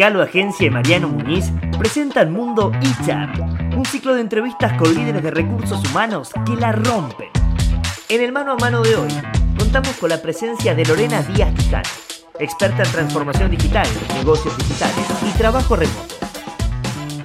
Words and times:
Calo 0.00 0.22
Agencia 0.22 0.66
y 0.66 0.70
Mariano 0.70 1.08
Muñiz 1.08 1.52
presentan 1.78 2.32
Mundo 2.32 2.72
HR, 2.80 3.76
un 3.76 3.84
ciclo 3.84 4.14
de 4.14 4.22
entrevistas 4.22 4.72
con 4.78 4.94
líderes 4.94 5.22
de 5.22 5.30
recursos 5.30 5.78
humanos 5.90 6.30
que 6.46 6.56
la 6.56 6.72
rompen. 6.72 7.28
En 8.08 8.22
el 8.22 8.32
mano 8.32 8.52
a 8.52 8.56
mano 8.56 8.80
de 8.80 8.96
hoy, 8.96 9.10
contamos 9.58 9.94
con 9.98 10.08
la 10.08 10.22
presencia 10.22 10.74
de 10.74 10.86
Lorena 10.86 11.20
Díaz 11.20 11.52
Quijano, 11.54 11.90
experta 12.38 12.82
en 12.82 12.92
transformación 12.92 13.50
digital, 13.50 13.86
negocios 14.14 14.56
digitales 14.56 15.06
y 15.28 15.36
trabajo 15.36 15.76
remoto. 15.76 16.14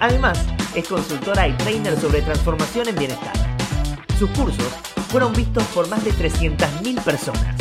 Además, 0.02 0.46
es 0.76 0.86
consultora 0.86 1.48
y 1.48 1.54
trainer 1.54 1.98
sobre 1.98 2.24
transformación 2.24 2.90
en 2.90 2.96
bienestar. 2.98 3.36
Sus 4.20 4.30
cursos 4.32 4.68
fueron 5.08 5.32
vistos 5.32 5.64
por 5.68 5.88
más 5.88 6.04
de 6.04 6.12
300.000 6.12 7.02
personas. 7.06 7.56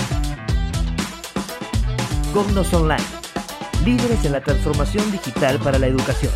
Cognos 2.33 2.75
Online, 2.75 3.24
líderes 3.85 4.25
en 4.25 4.33
la 4.33 4.41
transformación 4.41 5.13
digital 5.13 5.59
para 5.59 5.79
la 5.79 5.87
educación. 5.87 6.33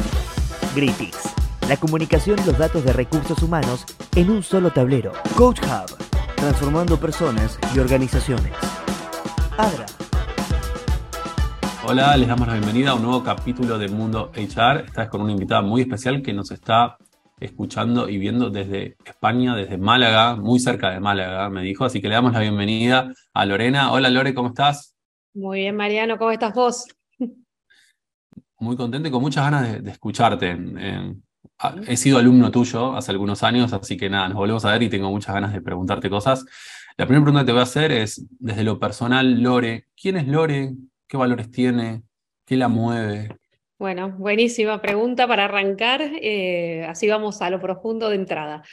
Gritix, 0.76 1.34
la 1.66 1.78
comunicación 1.78 2.38
y 2.42 2.46
los 2.46 2.58
datos 2.58 2.84
de 2.84 2.92
recursos 2.92 3.42
humanos 3.42 3.86
en 4.16 4.28
un 4.28 4.42
solo 4.42 4.70
tablero. 4.70 5.12
Coach 5.34 5.60
Hub, 5.62 5.96
transformando 6.36 7.00
personas 7.00 7.58
y 7.74 7.78
organizaciones. 7.78 8.52
Adra. 9.56 9.86
Hola, 11.86 12.14
les 12.18 12.28
damos 12.28 12.46
la 12.46 12.52
bienvenida 12.52 12.90
a 12.90 12.94
un 12.96 13.02
nuevo 13.02 13.24
capítulo 13.24 13.78
de 13.78 13.88
Mundo 13.88 14.30
HR. 14.34 14.84
Esta 14.84 15.02
vez 15.02 15.08
con 15.08 15.22
una 15.22 15.32
invitada 15.32 15.62
muy 15.62 15.80
especial 15.80 16.20
que 16.20 16.34
nos 16.34 16.50
está 16.50 16.98
escuchando 17.40 18.10
y 18.10 18.18
viendo 18.18 18.50
desde 18.50 18.96
España, 19.06 19.56
desde 19.56 19.78
Málaga, 19.78 20.36
muy 20.36 20.60
cerca 20.60 20.90
de 20.90 21.00
Málaga, 21.00 21.48
me 21.48 21.62
dijo. 21.62 21.86
Así 21.86 22.02
que 22.02 22.08
le 22.08 22.14
damos 22.14 22.34
la 22.34 22.40
bienvenida 22.40 23.10
a 23.32 23.46
Lorena. 23.46 23.90
Hola 23.90 24.10
Lore, 24.10 24.34
¿cómo 24.34 24.48
estás? 24.48 24.94
Muy 25.32 25.60
bien, 25.60 25.76
Mariano, 25.76 26.18
¿cómo 26.18 26.30
estás 26.30 26.52
vos? 26.52 26.84
Muy 28.60 28.76
contento 28.76 29.08
y 29.08 29.10
con 29.10 29.22
muchas 29.22 29.44
ganas 29.44 29.82
de, 29.82 29.90
escucharte. 29.90 30.56
he 31.86 31.96
sido 31.96 32.18
alumno 32.18 32.50
tuyo 32.50 32.96
hace 32.96 33.12
algunos 33.12 33.42
años, 33.42 33.72
así 33.72 33.96
que 33.96 34.10
nada, 34.10 34.28
nos 34.28 34.36
volvemos 34.38 34.64
a 34.64 34.72
ver 34.72 34.82
y 34.82 34.88
tengo 34.88 35.10
muchas 35.10 35.34
ganas 35.34 35.52
de 35.52 35.60
preguntarte 35.60 36.10
cosas. 36.10 36.44
La 36.96 37.06
primera 37.06 37.24
pregunta 37.24 37.42
que 37.42 37.46
te 37.46 37.52
voy 37.52 37.60
a 37.60 37.62
hacer 37.62 37.92
es, 37.92 38.26
desde 38.40 38.64
lo 38.64 38.80
personal, 38.80 39.40
Lore, 39.40 39.86
¿quién 40.00 40.16
es 40.16 40.26
Lore? 40.26 40.74
¿Qué 41.06 41.16
valores 41.16 41.50
tiene? 41.50 42.02
¿Qué 42.44 42.56
la 42.56 42.66
mueve? 42.66 43.38
Bueno, 43.78 44.10
buenísima 44.18 44.82
pregunta 44.82 45.28
para 45.28 45.44
arrancar. 45.44 46.00
Eh, 46.20 46.84
así 46.88 47.06
vamos 47.06 47.40
a 47.40 47.50
lo 47.50 47.60
profundo 47.60 48.08
de 48.08 48.16
entrada. 48.16 48.64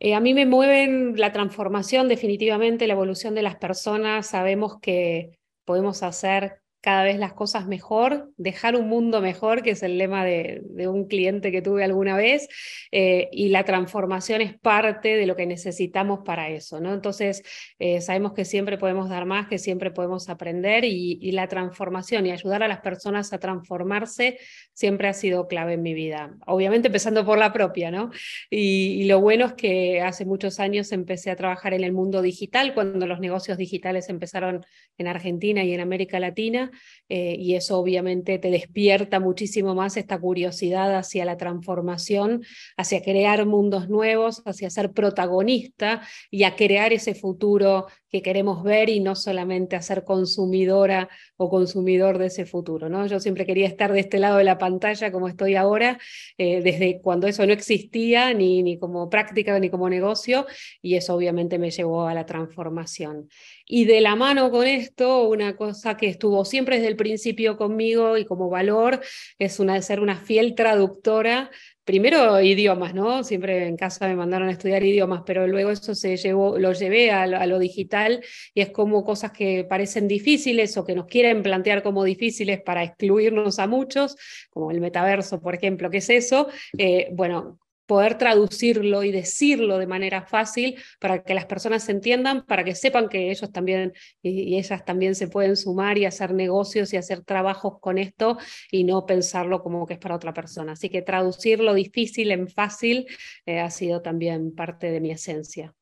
Eh, 0.00 0.14
a 0.14 0.20
mí 0.20 0.34
me 0.34 0.46
mueven 0.46 1.14
la 1.16 1.32
transformación, 1.32 2.08
definitivamente, 2.08 2.88
la 2.88 2.94
evolución 2.94 3.36
de 3.36 3.42
las 3.42 3.56
personas. 3.56 4.26
Sabemos 4.26 4.80
que 4.80 5.38
podemos 5.64 6.02
hacer 6.02 6.60
cada 6.80 7.02
vez 7.02 7.18
las 7.18 7.32
cosas 7.32 7.66
mejor, 7.66 8.30
dejar 8.36 8.76
un 8.76 8.88
mundo 8.88 9.20
mejor, 9.20 9.62
que 9.62 9.70
es 9.70 9.82
el 9.82 9.98
lema 9.98 10.24
de, 10.24 10.62
un 10.88 11.06
cliente 11.08 11.50
que 11.50 11.60
tuve 11.60 11.82
alguna 11.82 12.16
vez, 12.16 12.48
eh, 12.92 13.28
y 13.32 13.48
la 13.48 13.64
transformación 13.64 14.40
es 14.42 14.56
parte 14.56 15.16
de 15.16 15.26
lo 15.26 15.34
que 15.34 15.46
necesitamos 15.46 16.20
para 16.24 16.50
eso, 16.50 16.80
¿no? 16.80 16.94
Entonces, 16.94 17.42
eh, 17.80 18.00
sabemos 18.00 18.32
que 18.32 18.44
siempre 18.44 18.78
podemos 18.78 19.08
dar 19.08 19.26
más, 19.26 19.48
que 19.48 19.58
siempre 19.58 19.90
podemos 19.90 20.28
aprender, 20.28 20.84
y, 20.84 21.18
la 21.28 21.46
transformación 21.46 22.26
y 22.26 22.32
ayudar 22.32 22.62
a 22.62 22.68
las 22.68 22.80
personas 22.80 23.32
a 23.32 23.38
transformarse 23.38 24.38
siempre 24.72 25.08
ha 25.08 25.12
sido 25.12 25.46
clave 25.46 25.74
en 25.74 25.82
mi 25.82 25.92
vida. 25.92 26.34
Obviamente 26.46 26.88
empezando 26.88 27.24
por 27.24 27.38
la 27.38 27.52
propia, 27.52 27.90
¿no? 27.90 28.10
Y, 28.50 29.02
y 29.02 29.04
lo 29.04 29.20
bueno 29.20 29.46
es 29.46 29.52
que 29.52 30.00
hace 30.00 30.24
muchos 30.24 30.58
años 30.58 30.90
empecé 30.92 31.30
a 31.30 31.36
trabajar 31.36 31.74
en 31.74 31.84
el 31.84 31.92
mundo 31.92 32.22
digital, 32.22 32.72
cuando 32.72 33.06
los 33.06 33.20
negocios 33.20 33.58
digitales 33.58 34.08
empezaron 34.08 34.64
en 34.96 35.06
Argentina 35.06 35.62
y 35.62 35.74
en 35.74 35.80
América 35.80 36.18
Latina, 36.18 36.67
eh, 37.08 37.36
y 37.38 37.54
eso 37.54 37.78
obviamente 37.78 38.38
te 38.38 38.50
despierta 38.50 39.20
muchísimo 39.20 39.74
más 39.74 39.96
esta 39.96 40.18
curiosidad 40.18 40.94
hacia 40.96 41.24
la 41.24 41.36
transformación, 41.36 42.42
hacia 42.76 43.02
crear 43.02 43.46
mundos 43.46 43.88
nuevos, 43.88 44.42
hacia 44.44 44.70
ser 44.70 44.92
protagonista 44.92 46.02
y 46.30 46.44
a 46.44 46.56
crear 46.56 46.92
ese 46.92 47.14
futuro 47.14 47.86
que 48.10 48.22
queremos 48.22 48.62
ver 48.62 48.88
y 48.88 49.00
no 49.00 49.14
solamente 49.14 49.76
a 49.76 49.82
ser 49.82 50.04
consumidora 50.04 51.08
o 51.36 51.50
consumidor 51.50 52.18
de 52.18 52.26
ese 52.26 52.46
futuro. 52.46 52.88
¿no? 52.88 53.06
Yo 53.06 53.20
siempre 53.20 53.44
quería 53.44 53.66
estar 53.66 53.92
de 53.92 54.00
este 54.00 54.18
lado 54.18 54.38
de 54.38 54.44
la 54.44 54.58
pantalla 54.58 55.12
como 55.12 55.28
estoy 55.28 55.56
ahora, 55.56 55.98
eh, 56.38 56.62
desde 56.62 57.00
cuando 57.00 57.26
eso 57.26 57.46
no 57.46 57.52
existía, 57.52 58.32
ni, 58.32 58.62
ni 58.62 58.78
como 58.78 59.10
práctica 59.10 59.58
ni 59.58 59.68
como 59.70 59.90
negocio, 59.90 60.46
y 60.80 60.94
eso 60.94 61.14
obviamente 61.14 61.58
me 61.58 61.70
llevó 61.70 62.06
a 62.06 62.14
la 62.14 62.24
transformación. 62.24 63.28
Y 63.68 63.84
de 63.84 64.00
la 64.00 64.16
mano 64.16 64.50
con 64.50 64.66
esto, 64.66 65.28
una 65.28 65.54
cosa 65.54 65.96
que 65.96 66.08
estuvo 66.08 66.44
siempre 66.44 66.76
desde 66.76 66.88
el 66.88 66.96
principio 66.96 67.56
conmigo 67.58 68.16
y 68.16 68.24
como 68.24 68.48
valor 68.48 69.00
es 69.38 69.60
una 69.60 69.80
ser 69.82 70.00
una 70.00 70.16
fiel 70.16 70.54
traductora 70.54 71.50
primero 71.88 72.38
idiomas, 72.42 72.92
¿no? 72.92 73.24
Siempre 73.24 73.66
en 73.66 73.76
casa 73.78 74.06
me 74.08 74.14
mandaron 74.14 74.48
a 74.48 74.52
estudiar 74.52 74.84
idiomas, 74.84 75.22
pero 75.24 75.46
luego 75.46 75.70
eso 75.70 75.94
se 75.94 76.18
llevó, 76.18 76.58
lo 76.58 76.72
llevé 76.72 77.10
a, 77.10 77.22
a, 77.22 77.46
lo 77.46 77.58
digital 77.58 78.22
y 78.52 78.60
es 78.60 78.68
como 78.70 79.04
cosas 79.04 79.32
que 79.32 79.64
parecen 79.64 80.06
difíciles 80.06 80.76
o 80.76 80.84
que 80.84 80.94
nos 80.94 81.06
quieren 81.06 81.42
plantear 81.42 81.82
como 81.82 82.04
difíciles 82.04 82.60
para 82.60 82.84
excluirnos 82.84 83.58
a 83.58 83.66
muchos, 83.66 84.16
como 84.50 84.70
el 84.70 84.82
metaverso, 84.82 85.40
por 85.40 85.54
ejemplo, 85.54 85.88
¿qué 85.88 85.98
es 85.98 86.10
eso? 86.10 86.48
Eh, 86.76 87.08
bueno, 87.12 87.58
poder 87.88 88.18
traducirlo 88.18 89.02
y 89.02 89.10
decirlo 89.10 89.78
de 89.78 89.86
manera 89.86 90.20
fácil 90.20 90.76
para 91.00 91.22
que 91.24 91.32
las 91.32 91.46
personas 91.46 91.82
se 91.84 91.92
entiendan, 91.92 92.44
para 92.44 92.62
que 92.62 92.74
sepan 92.74 93.08
que 93.08 93.30
ellos 93.30 93.50
también 93.50 93.94
y, 94.22 94.58
ellas 94.58 94.84
también 94.84 95.14
se 95.14 95.26
pueden 95.26 95.56
sumar 95.56 95.96
y 95.96 96.04
hacer 96.04 96.34
negocios 96.34 96.92
y 96.92 96.98
hacer 96.98 97.22
trabajos 97.22 97.80
con 97.80 97.96
esto 97.96 98.36
y 98.70 98.84
no 98.84 99.06
pensarlo 99.06 99.62
como 99.62 99.86
que 99.86 99.94
es 99.94 99.98
para 99.98 100.16
otra 100.16 100.34
persona. 100.34 100.72
Así 100.72 100.90
que 100.90 101.00
traducirlo 101.00 101.72
difícil 101.72 102.30
en 102.30 102.46
fácil 102.48 103.06
eh, 103.46 103.58
ha 103.60 103.70
sido 103.70 104.02
también 104.02 104.54
parte 104.54 104.90
de 104.90 105.00
mi 105.00 105.10
esencia. 105.10 105.74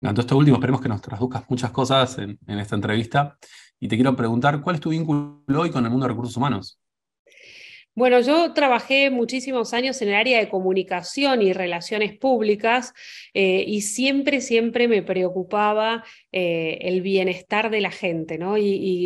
Esto 0.00 0.36
último, 0.36 0.56
esperemos 0.56 0.82
que 0.82 0.88
nos 0.88 1.00
traduzcas 1.00 1.44
muchas 1.48 1.70
cosas 1.70 2.18
en, 2.18 2.38
en 2.46 2.58
esta 2.58 2.74
entrevista. 2.74 3.38
Y 3.78 3.86
te 3.86 3.94
quiero 3.94 4.16
preguntar, 4.16 4.60
¿cuál 4.60 4.76
es 4.76 4.82
tu 4.82 4.90
vínculo 4.90 5.44
hoy 5.56 5.70
con 5.70 5.84
el 5.84 5.90
mundo 5.90 6.06
de 6.06 6.12
recursos 6.12 6.36
humanos? 6.36 6.80
Bueno, 7.96 8.20
yo 8.20 8.52
trabajé 8.54 9.08
muchísimos 9.10 9.72
años 9.72 10.02
en 10.02 10.08
el 10.08 10.14
área 10.16 10.40
de 10.40 10.48
comunicación 10.48 11.42
y 11.42 11.52
relaciones 11.52 12.18
públicas 12.18 12.92
eh, 13.34 13.64
y 13.66 13.82
siempre, 13.82 14.40
siempre 14.40 14.88
me 14.88 15.02
preocupaba 15.02 16.04
eh, 16.32 16.78
el 16.82 17.02
bienestar 17.02 17.70
de 17.70 17.80
la 17.80 17.92
gente, 17.92 18.36
¿no? 18.36 18.58
Y, 18.58 18.64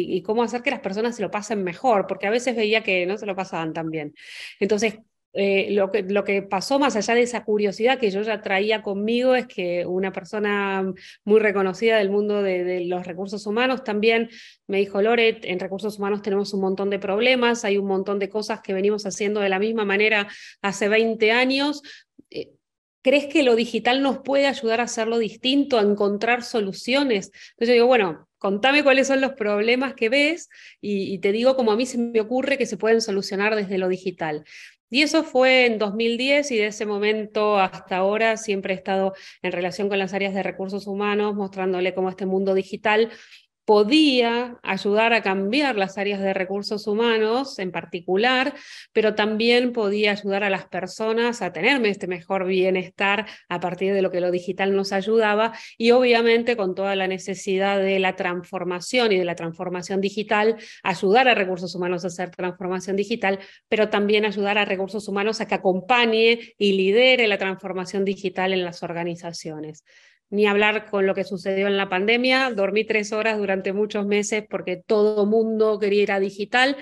y, 0.08 0.22
cómo 0.22 0.42
hacer 0.42 0.62
que 0.62 0.70
las 0.70 0.80
personas 0.80 1.16
se 1.16 1.22
lo 1.22 1.30
pasen 1.30 1.62
mejor, 1.64 2.06
porque 2.06 2.26
a 2.26 2.30
veces 2.30 2.56
veía 2.56 2.82
que 2.82 3.04
no 3.04 3.18
se 3.18 3.26
lo 3.26 3.36
pasaban 3.36 3.74
tan 3.74 3.90
bien. 3.90 4.14
Entonces, 4.58 4.98
eh, 5.40 5.68
lo, 5.70 5.92
que, 6.24 6.42
pasó 6.42 6.80
más 6.80 6.96
allá 6.96 7.14
de 7.14 7.22
esa 7.22 7.44
curiosidad 7.44 8.00
que 8.00 8.10
yo 8.10 8.22
ya 8.22 8.42
traía 8.42 8.82
conmigo 8.82 9.36
es 9.36 9.46
que 9.46 9.86
una 9.86 10.10
persona 10.10 10.92
muy 11.24 11.38
reconocida 11.38 11.98
del 11.98 12.10
mundo 12.10 12.42
de, 12.42 12.84
los 12.86 13.06
recursos 13.06 13.46
humanos 13.46 13.84
también 13.84 14.30
me 14.66 14.78
dijo, 14.78 15.00
Loret, 15.00 15.44
en 15.44 15.60
recursos 15.60 15.96
humanos 16.00 16.22
tenemos 16.22 16.52
un 16.54 16.62
montón 16.62 16.90
de 16.90 16.98
problemas, 16.98 17.64
hay 17.64 17.78
un 17.78 17.86
montón 17.86 18.18
de 18.18 18.28
cosas 18.28 18.62
que 18.62 18.72
venimos 18.72 19.06
haciendo 19.06 19.38
de 19.38 19.48
la 19.48 19.60
misma 19.60 19.84
manera 19.84 20.26
hace 20.60 20.88
20 20.88 21.30
años. 21.30 21.82
Eh, 22.30 22.50
¿Crees 23.00 23.26
que 23.26 23.44
lo 23.44 23.54
digital 23.54 24.02
nos 24.02 24.18
puede 24.18 24.48
ayudar 24.48 24.80
a 24.80 24.84
hacerlo 24.84 25.18
distinto, 25.18 25.78
a 25.78 25.82
encontrar 25.82 26.42
soluciones? 26.42 27.30
Entonces 27.50 27.68
yo 27.68 27.72
digo, 27.74 27.86
bueno, 27.86 28.28
contame 28.38 28.82
cuáles 28.82 29.06
son 29.06 29.20
los 29.20 29.34
problemas 29.34 29.94
que 29.94 30.08
ves 30.08 30.48
y, 30.80 31.14
y, 31.14 31.18
te 31.20 31.30
digo 31.30 31.54
como 31.54 31.70
a 31.70 31.76
mí 31.76 31.86
se 31.86 31.96
me 31.96 32.20
ocurre 32.20 32.58
que 32.58 32.66
se 32.66 32.76
pueden 32.76 33.00
solucionar 33.00 33.54
desde 33.54 33.78
lo 33.78 33.86
digital. 33.86 34.44
Y 34.90 35.02
eso 35.02 35.22
fue 35.22 35.66
en 35.66 35.78
2010 35.78 36.50
y 36.50 36.56
de 36.56 36.66
ese 36.68 36.86
momento 36.86 37.58
hasta 37.58 37.96
ahora 37.96 38.36
siempre 38.36 38.72
he 38.74 38.76
estado 38.76 39.14
en 39.42 39.52
relación 39.52 39.88
con 39.88 39.98
las 39.98 40.14
áreas 40.14 40.34
de 40.34 40.42
recursos 40.42 40.86
humanos, 40.86 41.34
mostrándole 41.34 41.94
cómo 41.94 42.08
este 42.08 42.26
mundo 42.26 42.54
digital 42.54 43.10
podía 43.68 44.58
ayudar 44.62 45.12
a 45.12 45.20
cambiar 45.20 45.76
las 45.76 45.98
áreas 45.98 46.20
de 46.20 46.32
recursos 46.32 46.86
humanos 46.86 47.58
en 47.58 47.70
particular, 47.70 48.54
pero 48.94 49.14
también 49.14 49.74
podía 49.74 50.12
ayudar 50.12 50.42
a 50.42 50.48
las 50.48 50.66
personas 50.68 51.42
a 51.42 51.52
tener 51.52 51.84
este 51.84 52.06
mejor 52.06 52.46
bienestar 52.46 53.26
a 53.50 53.60
partir 53.60 53.92
de 53.92 54.00
lo 54.00 54.10
que 54.10 54.22
lo 54.22 54.30
digital 54.30 54.74
nos 54.74 54.92
ayudaba 54.92 55.52
y 55.76 55.90
obviamente 55.90 56.56
con 56.56 56.74
toda 56.74 56.96
la 56.96 57.08
necesidad 57.08 57.78
de 57.78 57.98
la 57.98 58.16
transformación 58.16 59.12
y 59.12 59.18
de 59.18 59.26
la 59.26 59.34
transformación 59.34 60.00
digital, 60.00 60.56
ayudar 60.82 61.28
a 61.28 61.34
recursos 61.34 61.74
humanos 61.74 62.04
a 62.04 62.06
hacer 62.06 62.30
transformación 62.30 62.96
digital, 62.96 63.38
pero 63.68 63.90
también 63.90 64.24
ayudar 64.24 64.56
a 64.56 64.64
recursos 64.64 65.06
humanos 65.08 65.42
a 65.42 65.46
que 65.46 65.56
acompañe 65.56 66.54
y 66.56 66.72
lidere 66.72 67.28
la 67.28 67.36
transformación 67.36 68.06
digital 68.06 68.54
en 68.54 68.64
las 68.64 68.82
organizaciones 68.82 69.84
ni 70.30 70.46
hablar 70.46 70.90
con 70.90 71.06
lo 71.06 71.14
que 71.14 71.24
sucedió 71.24 71.66
en 71.66 71.76
la 71.76 71.88
pandemia. 71.88 72.50
Dormí 72.50 72.84
tres 72.84 73.12
horas 73.12 73.38
durante 73.38 73.72
muchos 73.72 74.06
meses 74.06 74.44
porque 74.48 74.76
todo 74.76 75.26
mundo 75.26 75.78
quería 75.78 76.20
digital 76.20 76.76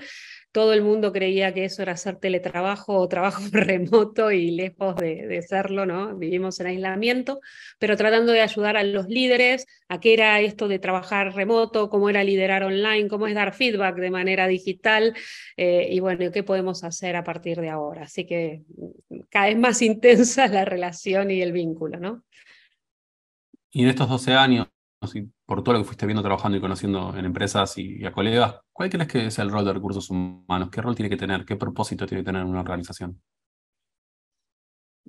todo 0.57 0.73
el 0.73 0.81
mundo 0.81 1.13
creía 1.13 1.53
que 1.53 1.65
eso 1.65 1.83
era 1.83 1.91
hacer 1.91 2.15
teletrabajo 2.17 2.97
o 2.97 3.07
trabajo 3.07 3.43
remoto 3.51 4.31
y 4.31 4.49
lejos 4.49 4.95
de, 4.95 5.27
de 5.27 5.43
serlo, 5.43 5.85
¿no? 5.85 6.17
Vivimos 6.17 6.59
en 6.59 6.65
aislamiento, 6.65 7.41
pero 7.77 7.95
tratando 7.95 8.31
de 8.31 8.41
ayudar 8.41 8.75
a 8.75 8.83
los 8.83 9.07
líderes 9.07 9.67
a 9.87 9.99
qué 9.99 10.13
era 10.13 10.39
esto 10.41 10.67
de 10.67 10.79
trabajar 10.79 11.35
remoto, 11.35 11.89
cómo 11.89 12.09
era 12.09 12.23
liderar 12.23 12.63
online, 12.63 13.07
cómo 13.07 13.27
es 13.27 13.35
dar 13.35 13.53
feedback 13.53 13.97
de 13.97 14.09
manera 14.09 14.47
digital 14.47 15.13
eh, 15.57 15.89
y 15.91 15.99
bueno, 15.99 16.31
qué 16.31 16.41
podemos 16.41 16.83
hacer 16.83 17.15
a 17.15 17.23
partir 17.23 17.61
de 17.61 17.69
ahora. 17.69 18.03
Así 18.03 18.25
que 18.25 18.63
mm, 19.09 19.19
cada 19.29 19.47
vez 19.49 19.57
más 19.59 19.81
intensa 19.83 20.47
la 20.47 20.65
relación 20.65 21.29
y 21.29 21.39
el 21.39 21.51
vínculo, 21.51 21.99
¿no? 21.99 22.23
Y 23.77 23.83
en 23.83 23.89
estos 23.89 24.09
12 24.09 24.33
años, 24.33 24.67
por 25.45 25.63
todo 25.63 25.73
lo 25.73 25.81
que 25.81 25.85
fuiste 25.85 26.07
viendo, 26.07 26.23
trabajando 26.23 26.57
y 26.57 26.61
conociendo 26.61 27.15
en 27.15 27.25
empresas 27.25 27.77
y, 27.77 28.03
a 28.07 28.11
colegas, 28.11 28.55
¿cuál 28.73 28.89
crees 28.89 29.07
que 29.07 29.27
es 29.27 29.37
el 29.37 29.51
rol 29.51 29.65
de 29.65 29.73
recursos 29.73 30.09
humanos? 30.09 30.71
¿Qué 30.71 30.81
rol 30.81 30.95
tiene 30.95 31.11
que 31.11 31.15
tener? 31.15 31.45
¿Qué 31.45 31.57
propósito 31.57 32.07
tiene 32.07 32.23
que 32.23 32.25
tener 32.25 32.43
una 32.43 32.61
organización? 32.61 33.21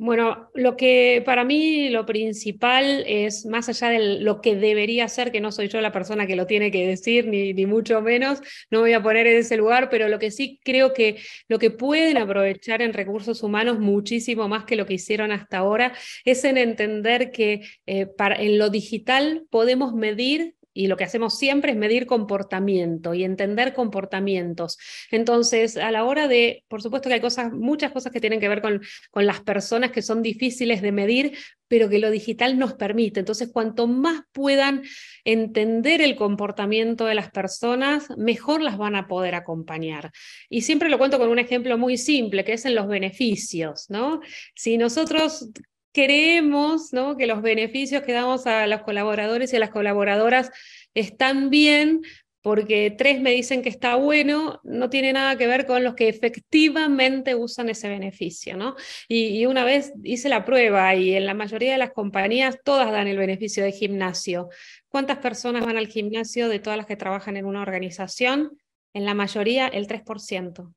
Bueno, 0.01 0.49
lo 0.55 0.77
que 0.77 1.25
para 1.27 1.43
mí 1.43 1.89
lo 1.89 2.07
principal 2.07 3.03
es, 3.05 3.45
más 3.47 3.69
allá 3.69 3.89
de 3.89 4.21
lo 4.21 4.41
que 4.41 4.55
debería 4.55 5.09
ser, 5.09 5.33
que 5.33 5.41
no 5.41 5.51
soy 5.51 5.67
yo 5.67 5.81
la 5.81 5.91
persona 5.91 6.29
que 6.29 6.37
lo 6.37 6.47
tiene 6.47 6.71
que 6.71 6.87
decir, 6.87 7.27
ni, 7.27 7.53
ni 7.53 7.67
mucho 7.67 8.01
menos, 8.01 8.39
no 8.71 8.79
me 8.79 8.83
voy 8.83 8.93
a 8.93 9.03
poner 9.03 9.27
en 9.27 9.39
ese 9.39 9.57
lugar, 9.57 9.91
pero 9.91 10.07
lo 10.07 10.21
que 10.21 10.31
sí 10.31 10.61
creo 10.63 10.93
que 10.95 11.17
lo 11.49 11.59
que 11.59 11.73
pueden 11.73 12.17
aprovechar 12.17 12.81
en 12.81 12.93
recursos 12.93 13.43
humanos 13.43 13.81
muchísimo 13.81 14.47
más 14.49 14.65
que 14.65 14.77
lo 14.77 14.87
que 14.87 14.95
hicieron 14.95 15.33
hasta 15.33 15.59
ahora 15.59 15.93
es 16.25 16.45
en 16.45 16.59
entender 16.59 17.33
que 17.33 17.63
eh, 17.87 18.07
en 18.19 18.59
lo 18.59 18.71
digital 18.71 19.47
podemos 19.51 19.95
medir 19.95 20.55
y 20.73 20.87
lo 20.87 20.97
que 20.97 21.05
hacemos 21.05 21.39
siempre 21.39 21.73
es 21.73 21.77
medir 21.77 22.07
comportamiento 22.07 23.15
y 23.15 23.25
entender 23.25 23.75
comportamientos. 23.75 24.79
Entonces, 25.11 25.77
a 25.77 25.91
la 25.91 26.05
hora 26.05 26.29
de, 26.29 26.65
por 26.69 26.83
supuesto 26.83 27.09
que 27.09 27.15
hay 27.15 27.21
cosas, 27.21 27.53
muchas 27.53 27.93
cosas 27.93 28.13
que 28.13 28.21
tienen 28.21 28.41
que 28.41 28.49
ver 28.49 28.63
con, 28.63 28.81
con 29.11 29.27
las 29.27 29.41
personas 29.41 29.91
que 29.91 30.03
son 30.03 30.23
difíciles 30.23 30.83
de 30.83 30.93
medir, 30.93 31.37
pero 31.69 31.89
que 31.89 31.99
lo 31.99 32.11
digital 32.11 32.59
nos 32.59 32.75
permite. 32.75 33.21
Entonces, 33.21 33.51
cuanto 33.53 33.87
más 33.87 34.23
puedan 34.33 34.83
entender 35.25 36.01
el 36.01 36.17
comportamiento 36.17 37.05
de 37.05 37.15
las 37.15 37.31
personas, 37.31 38.09
mejor 38.17 38.63
las 38.63 38.79
van 38.79 38.97
a 38.97 39.07
poder 39.07 39.35
acompañar. 39.35 40.11
Y 40.49 40.63
siempre 40.63 40.89
lo 40.89 40.99
cuento 40.99 41.19
con 41.19 41.29
un 41.29 41.39
ejemplo 41.39 41.77
muy 41.77 41.99
simple, 41.99 42.45
que 42.45 42.55
es 42.55 42.65
en 42.65 42.75
los 42.75 42.89
beneficios, 42.89 43.91
¿no? 43.91 44.21
Si 44.55 44.79
nosotros 44.79 45.51
creemos 45.93 46.93
¿no? 46.93 47.17
que 47.17 47.27
los 47.27 47.43
beneficios 47.43 48.03
que 48.03 48.13
damos 48.13 48.47
a 48.47 48.67
los 48.67 48.83
colaboradores 48.83 49.53
y 49.53 49.57
a 49.57 49.61
las 49.61 49.71
colaboradoras 49.71 50.51
están 50.95 51.51
bien, 51.51 52.03
porque 52.41 52.95
tres 52.97 53.21
me 53.21 53.33
dicen 53.33 53.63
que 53.63 53.69
está 53.69 53.97
bueno, 53.97 54.61
no 54.65 54.89
tiene 54.91 55.13
nada 55.13 55.37
que 55.37 55.47
ver 55.47 55.67
con 55.67 55.85
los 55.85 55.95
que 55.95 56.09
efectivamente 56.09 57.35
usan 57.35 57.69
ese 57.69 57.89
beneficio, 57.89 58.57
¿no? 58.57 58.77
Y, 59.09 59.45
una 59.47 59.65
vez 59.65 59.93
hice 60.05 60.29
la 60.29 60.45
prueba 60.45 60.95
y 60.95 61.15
en 61.15 61.27
la 61.27 61.35
mayoría 61.35 61.73
de 61.73 61.79
las 61.79 61.91
compañías 61.91 62.59
todas 62.65 62.91
dan 62.91 63.09
el 63.09 63.19
beneficio 63.19 63.65
de 63.65 63.73
gimnasio. 63.73 64.49
¿Cuántas 64.89 65.19
personas 65.19 65.67
van 65.67 65.77
al 65.77 65.89
gimnasio 65.89 66.49
de 66.49 66.59
todas 66.59 66.77
las 66.77 66.87
que 66.87 66.97
trabajan 66.97 67.37
en 67.37 67.45
una 67.45 67.61
organización? 67.61 68.57
En 68.95 69.05
la 69.05 69.15
mayoría 69.15 69.69
el 69.69 69.87
3%. 69.87 70.73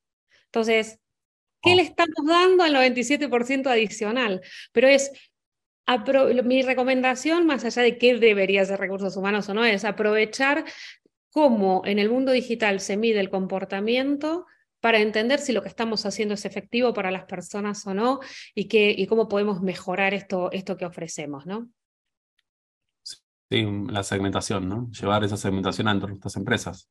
Entonces, 0.45 0.99
¿Qué 1.61 1.75
le 1.75 1.83
estamos 1.83 2.25
dando 2.25 2.63
al 2.63 2.73
97% 2.73 3.67
adicional? 3.67 4.41
Pero 4.71 4.87
es, 4.87 5.11
mi 6.43 6.61
recomendación, 6.63 7.45
más 7.45 7.63
allá 7.65 7.83
de 7.83 7.97
qué 7.97 8.17
debería 8.17 8.65
ser 8.65 8.79
recursos 8.79 9.15
humanos 9.15 9.47
o 9.49 9.53
no, 9.53 9.63
es 9.63 9.85
aprovechar 9.85 10.65
cómo 11.29 11.83
en 11.85 11.99
el 11.99 12.09
mundo 12.09 12.31
digital 12.31 12.79
se 12.79 12.97
mide 12.97 13.19
el 13.19 13.29
comportamiento 13.29 14.45
para 14.79 14.99
entender 14.99 15.39
si 15.39 15.53
lo 15.53 15.61
que 15.61 15.69
estamos 15.69 16.05
haciendo 16.05 16.33
es 16.33 16.45
efectivo 16.45 16.93
para 16.93 17.11
las 17.11 17.25
personas 17.25 17.85
o 17.85 17.93
no 17.93 18.19
y, 18.55 18.67
qué, 18.67 18.93
y 18.97 19.05
cómo 19.05 19.27
podemos 19.27 19.61
mejorar 19.61 20.13
esto, 20.15 20.51
esto 20.51 20.75
que 20.75 20.85
ofrecemos, 20.85 21.45
¿no? 21.45 21.69
Sí, 23.03 23.67
la 23.89 24.01
segmentación, 24.01 24.67
¿no? 24.67 24.89
Llevar 24.89 25.23
esa 25.23 25.37
segmentación 25.37 25.87
a 25.87 25.93
nuestras 25.93 26.35
empresas 26.37 26.89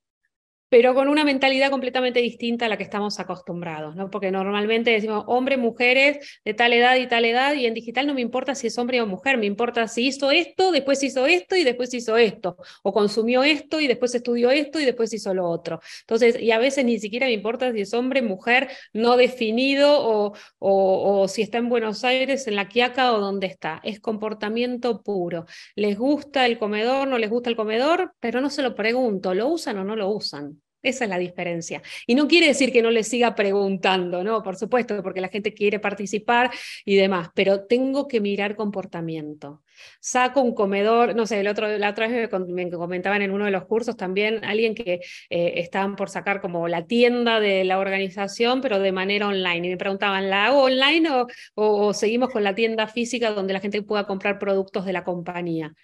pero 0.70 0.94
con 0.94 1.08
una 1.08 1.25
mentalidad 1.25 1.70
completamente 1.70 2.20
distinta 2.20 2.67
a 2.67 2.69
la 2.69 2.78
que 2.78 2.84
estamos 2.84 3.20
acostumbrados, 3.20 3.96
¿no? 3.96 4.08
Porque 4.11 4.31
normalmente 4.31 4.90
decimos 4.90 5.25
hombres, 5.26 5.58
mujeres 5.58 6.40
de 6.44 6.55
tal 6.55 6.72
edad 6.72 6.96
y 6.96 7.06
tal 7.08 7.25
edad, 7.26 7.55
y 7.55 7.67
en 7.67 7.75
digital 7.75 8.06
no 8.06 8.14
me 8.14 8.22
importa 8.22 8.55
si 8.55 8.69
es 8.69 8.78
hombre 8.78 9.02
o 9.02 9.06
mujer, 9.06 9.37
me 9.37 9.46
importa 9.46 9.88
si 9.88 10.06
hizo 10.06 10.31
esto, 10.31 10.72
después 10.72 11.02
hizo 11.02 11.26
esto 11.26 11.56
y 11.56 11.64
después 11.64 11.93
hizo 11.93 12.17
esto, 12.17 12.56
o 12.82 12.93
consumió 12.93 13.43
esto 13.43 13.81
y 13.81 13.88
después 13.88 14.14
estudió 14.14 14.50
esto 14.50 14.81
y 14.81 14.84
después 14.87 15.12
hizo 15.12 15.34
lo 15.34 15.49
otro. 15.49 15.81
Entonces, 16.02 16.40
y 16.40 16.52
a 16.52 16.58
veces 16.58 16.84
ni 16.84 16.99
siquiera 16.99 17.26
me 17.26 17.32
importa 17.32 17.72
si 17.72 17.81
es 17.81 17.93
hombre, 17.93 18.22
mujer, 18.22 18.69
no 18.93 19.17
definido, 19.17 20.00
o, 20.00 20.34
o, 20.58 21.20
o 21.22 21.28
si 21.28 21.43
está 21.43 21.58
en 21.58 21.69
Buenos 21.69 22.05
Aires, 22.05 22.46
en 22.46 22.56
La 22.56 22.69
Quiaca 22.69 23.12
o 23.12 23.20
donde 23.20 23.46
está. 23.46 23.81
Es 23.82 24.00
comportamiento 24.00 25.02
puro. 25.02 25.46
¿Les 25.75 25.99
gusta 25.99 26.46
el 26.46 26.58
comedor? 26.58 27.08
¿No 27.08 27.19
les 27.19 27.31
gusta 27.31 27.50
el 27.50 27.56
comedor? 27.56 28.14
Pero 28.20 28.40
no 28.40 28.50
se 28.50 28.62
lo 28.62 28.75
pregunto, 28.75 29.34
¿lo 29.34 29.49
usan 29.49 29.78
o 29.78 29.84
no 29.84 29.96
lo 29.96 30.11
usan? 30.11 30.60
Esa 30.82 31.05
es 31.05 31.11
la 31.11 31.19
diferencia. 31.19 31.82
Y 32.06 32.15
no 32.15 32.27
quiere 32.27 32.47
decir 32.47 32.73
que 32.73 32.81
no 32.81 32.91
le 32.91 33.05
siga 33.05 33.35
preguntando, 33.35 34.25
¿no? 34.25 34.43
Por 34.43 34.56
supuesto, 34.56 35.03
porque 35.03 35.21
la 35.21 35.29
gente 35.29 35.53
quiere 35.53 35.79
participar 35.79 36.50
y 36.87 36.97
demás, 36.97 37.29
pero 37.35 37.67
tengo 37.67 38.09
que 38.09 38.21
mirar 38.21 38.56
comportamiento. 38.56 39.62
Saco 40.00 40.41
un 40.41 40.55
comedor, 40.55 41.15
no 41.15 41.27
sé, 41.27 41.41
el 41.41 41.49
otro, 41.49 41.69
la 41.79 41.91
otra 41.91 42.09
vez 42.09 42.31
me 42.49 42.71
comentaban 42.71 43.21
en 43.23 43.31
uno 43.31 43.44
de 43.44 43.50
los 43.50 43.67
cursos 43.67 43.97
también 43.97 44.43
alguien 44.44 44.75
que 44.75 45.00
eh, 45.29 45.53
estaban 45.56 45.97
por 45.97 46.09
sacar 46.09 46.41
como 46.41 46.67
la 46.67 46.87
tienda 46.87 47.41
de 47.41 47.65
la 47.65 47.79
organización, 47.79 48.62
pero 48.62 48.79
de 48.79 48.93
manera 48.93 49.29
online. 49.29 49.67
Y 49.67 49.71
me 49.71 49.77
preguntaban, 49.77 50.31
¿la 50.31 50.47
hago 50.47 50.62
online 50.62 51.11
o, 51.11 51.27
o 51.55 51.93
seguimos 51.93 52.31
con 52.31 52.43
la 52.43 52.55
tienda 52.55 52.87
física 52.87 53.32
donde 53.32 53.53
la 53.53 53.61
gente 53.61 53.82
pueda 53.82 54.06
comprar 54.06 54.38
productos 54.38 54.87
de 54.87 54.93
la 54.94 55.05
compañía? 55.05 55.75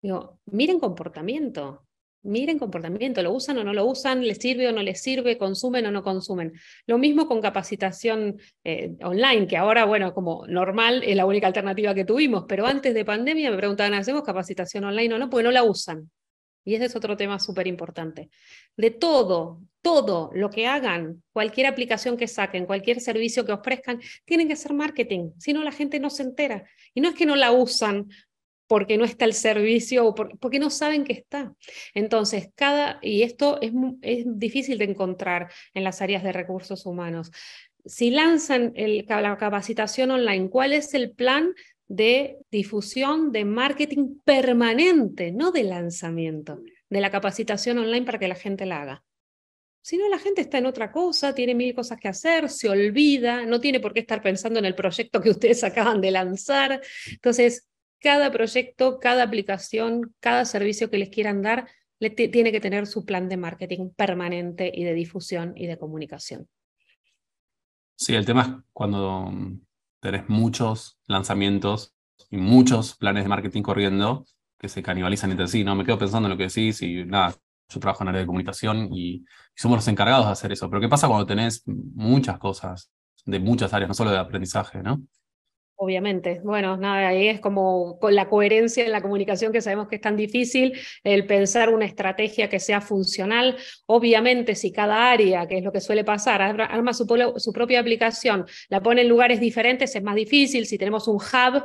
Digo, 0.00 0.38
miren 0.46 0.78
comportamiento 0.78 1.86
miren 2.26 2.58
comportamiento, 2.58 3.22
lo 3.22 3.32
usan 3.32 3.58
o 3.58 3.64
no 3.64 3.72
lo 3.72 3.86
usan, 3.86 4.26
les 4.26 4.38
sirve 4.38 4.68
o 4.68 4.72
no 4.72 4.82
les 4.82 5.00
sirve, 5.00 5.38
consumen 5.38 5.86
o 5.86 5.90
no 5.90 6.02
consumen. 6.02 6.52
Lo 6.86 6.98
mismo 6.98 7.26
con 7.26 7.40
capacitación 7.40 8.38
eh, 8.64 8.92
online, 9.02 9.46
que 9.46 9.56
ahora, 9.56 9.84
bueno, 9.84 10.12
como 10.12 10.46
normal 10.46 11.02
es 11.04 11.16
la 11.16 11.26
única 11.26 11.46
alternativa 11.46 11.94
que 11.94 12.04
tuvimos, 12.04 12.44
pero 12.48 12.66
antes 12.66 12.92
de 12.94 13.04
pandemia 13.04 13.50
me 13.50 13.56
preguntaban, 13.56 13.94
¿hacemos 13.94 14.22
capacitación 14.22 14.84
online 14.84 15.14
o 15.14 15.18
no? 15.18 15.30
Porque 15.30 15.44
no 15.44 15.50
la 15.50 15.62
usan. 15.62 16.10
Y 16.64 16.74
ese 16.74 16.86
es 16.86 16.96
otro 16.96 17.16
tema 17.16 17.38
súper 17.38 17.68
importante. 17.68 18.28
De 18.76 18.90
todo, 18.90 19.60
todo 19.82 20.30
lo 20.34 20.50
que 20.50 20.66
hagan, 20.66 21.22
cualquier 21.32 21.68
aplicación 21.68 22.16
que 22.16 22.26
saquen, 22.26 22.66
cualquier 22.66 23.00
servicio 23.00 23.46
que 23.46 23.52
ofrezcan, 23.52 24.00
tienen 24.24 24.48
que 24.48 24.56
ser 24.56 24.74
marketing, 24.74 25.30
si 25.38 25.52
no 25.52 25.62
la 25.62 25.70
gente 25.70 26.00
no 26.00 26.10
se 26.10 26.24
entera. 26.24 26.64
Y 26.92 27.00
no 27.00 27.10
es 27.10 27.14
que 27.14 27.24
no 27.24 27.36
la 27.36 27.52
usan 27.52 28.08
porque 28.66 28.98
no 28.98 29.04
está 29.04 29.24
el 29.24 29.34
servicio 29.34 30.06
o 30.06 30.14
porque 30.14 30.58
no 30.58 30.70
saben 30.70 31.04
que 31.04 31.12
está. 31.12 31.54
Entonces, 31.94 32.50
cada, 32.54 32.98
y 33.02 33.22
esto 33.22 33.60
es, 33.60 33.72
es 34.02 34.24
difícil 34.26 34.78
de 34.78 34.84
encontrar 34.84 35.50
en 35.74 35.84
las 35.84 36.02
áreas 36.02 36.22
de 36.22 36.32
recursos 36.32 36.86
humanos. 36.86 37.30
Si 37.84 38.10
lanzan 38.10 38.72
la 38.76 39.36
capacitación 39.36 40.10
online, 40.10 40.50
¿cuál 40.50 40.72
es 40.72 40.92
el 40.94 41.12
plan 41.12 41.54
de 41.88 42.38
difusión, 42.50 43.30
de 43.30 43.44
marketing 43.44 44.18
permanente, 44.24 45.30
no 45.30 45.52
de 45.52 45.62
lanzamiento, 45.62 46.60
de 46.90 47.00
la 47.00 47.10
capacitación 47.10 47.78
online 47.78 48.04
para 48.04 48.18
que 48.18 48.28
la 48.28 48.34
gente 48.34 48.66
la 48.66 48.82
haga? 48.82 49.04
Si 49.86 49.96
no, 49.96 50.08
la 50.08 50.18
gente 50.18 50.40
está 50.40 50.58
en 50.58 50.66
otra 50.66 50.90
cosa, 50.90 51.32
tiene 51.32 51.54
mil 51.54 51.72
cosas 51.72 52.00
que 52.00 52.08
hacer, 52.08 52.48
se 52.48 52.68
olvida, 52.68 53.46
no 53.46 53.60
tiene 53.60 53.78
por 53.78 53.94
qué 53.94 54.00
estar 54.00 54.20
pensando 54.20 54.58
en 54.58 54.64
el 54.64 54.74
proyecto 54.74 55.20
que 55.20 55.30
ustedes 55.30 55.62
acaban 55.64 56.00
de 56.00 56.10
lanzar. 56.10 56.82
Entonces, 57.08 57.68
cada 58.06 58.30
proyecto, 58.30 59.00
cada 59.00 59.24
aplicación, 59.24 60.14
cada 60.20 60.44
servicio 60.44 60.90
que 60.90 60.98
les 60.98 61.08
quieran 61.08 61.42
dar, 61.42 61.68
le 61.98 62.10
tiene 62.10 62.52
que 62.52 62.60
tener 62.60 62.86
su 62.86 63.04
plan 63.04 63.28
de 63.28 63.36
marketing 63.36 63.90
permanente 63.96 64.70
y 64.72 64.84
de 64.84 64.94
difusión 64.94 65.54
y 65.56 65.66
de 65.66 65.76
comunicación. 65.76 66.46
Sí, 67.96 68.14
el 68.14 68.24
tema 68.24 68.42
es 68.42 68.48
cuando 68.72 69.32
tenés 69.98 70.28
muchos 70.28 71.00
lanzamientos 71.08 71.96
y 72.30 72.36
muchos 72.36 72.94
planes 72.94 73.24
de 73.24 73.28
marketing 73.28 73.62
corriendo 73.62 74.24
que 74.56 74.68
se 74.68 74.84
canibalizan 74.84 75.32
entre 75.32 75.48
sí, 75.48 75.64
¿no? 75.64 75.74
Me 75.74 75.84
quedo 75.84 75.98
pensando 75.98 76.28
en 76.28 76.30
lo 76.30 76.38
que 76.38 76.44
decís 76.44 76.80
y 76.82 77.04
nada, 77.04 77.34
yo 77.68 77.80
trabajo 77.80 78.04
en 78.04 78.10
área 78.10 78.20
de 78.20 78.26
comunicación 78.28 78.88
y, 78.92 79.24
somos 79.56 79.78
los 79.78 79.88
encargados 79.88 80.26
de 80.26 80.32
hacer 80.32 80.52
eso. 80.52 80.70
Pero 80.70 80.80
¿qué 80.80 80.88
pasa 80.88 81.08
cuando 81.08 81.26
tenés 81.26 81.64
muchas 81.66 82.38
cosas 82.38 82.88
de 83.24 83.40
muchas 83.40 83.74
áreas, 83.74 83.88
no 83.88 83.94
solo 83.94 84.12
de 84.12 84.18
aprendizaje, 84.18 84.80
¿no? 84.80 85.02
Obviamente, 85.78 86.40
bueno, 86.42 86.78
nada, 86.78 87.08
ahí 87.08 87.28
es 87.28 87.38
como 87.38 87.98
con 87.98 88.14
la 88.14 88.30
coherencia 88.30 88.82
en 88.86 88.92
la 88.92 89.02
comunicación 89.02 89.52
que 89.52 89.60
sabemos 89.60 89.88
que 89.88 89.96
es 89.96 90.00
tan 90.00 90.16
difícil, 90.16 90.72
el 91.04 91.26
pensar 91.26 91.68
una 91.68 91.84
estrategia 91.84 92.48
que 92.48 92.60
sea 92.60 92.80
funcional. 92.80 93.58
Obviamente, 93.84 94.54
si 94.54 94.72
cada 94.72 95.10
área, 95.10 95.46
que 95.46 95.58
es 95.58 95.62
lo 95.64 95.72
que 95.72 95.82
suele 95.82 96.02
pasar, 96.02 96.40
arma 96.40 96.94
su, 96.94 97.04
su 97.36 97.52
propia 97.52 97.80
aplicación, 97.80 98.46
la 98.70 98.80
pone 98.82 99.02
en 99.02 99.08
lugares 99.10 99.38
diferentes, 99.38 99.94
es 99.94 100.02
más 100.02 100.14
difícil. 100.14 100.64
Si 100.66 100.78
tenemos 100.78 101.08
un 101.08 101.16
hub, 101.16 101.64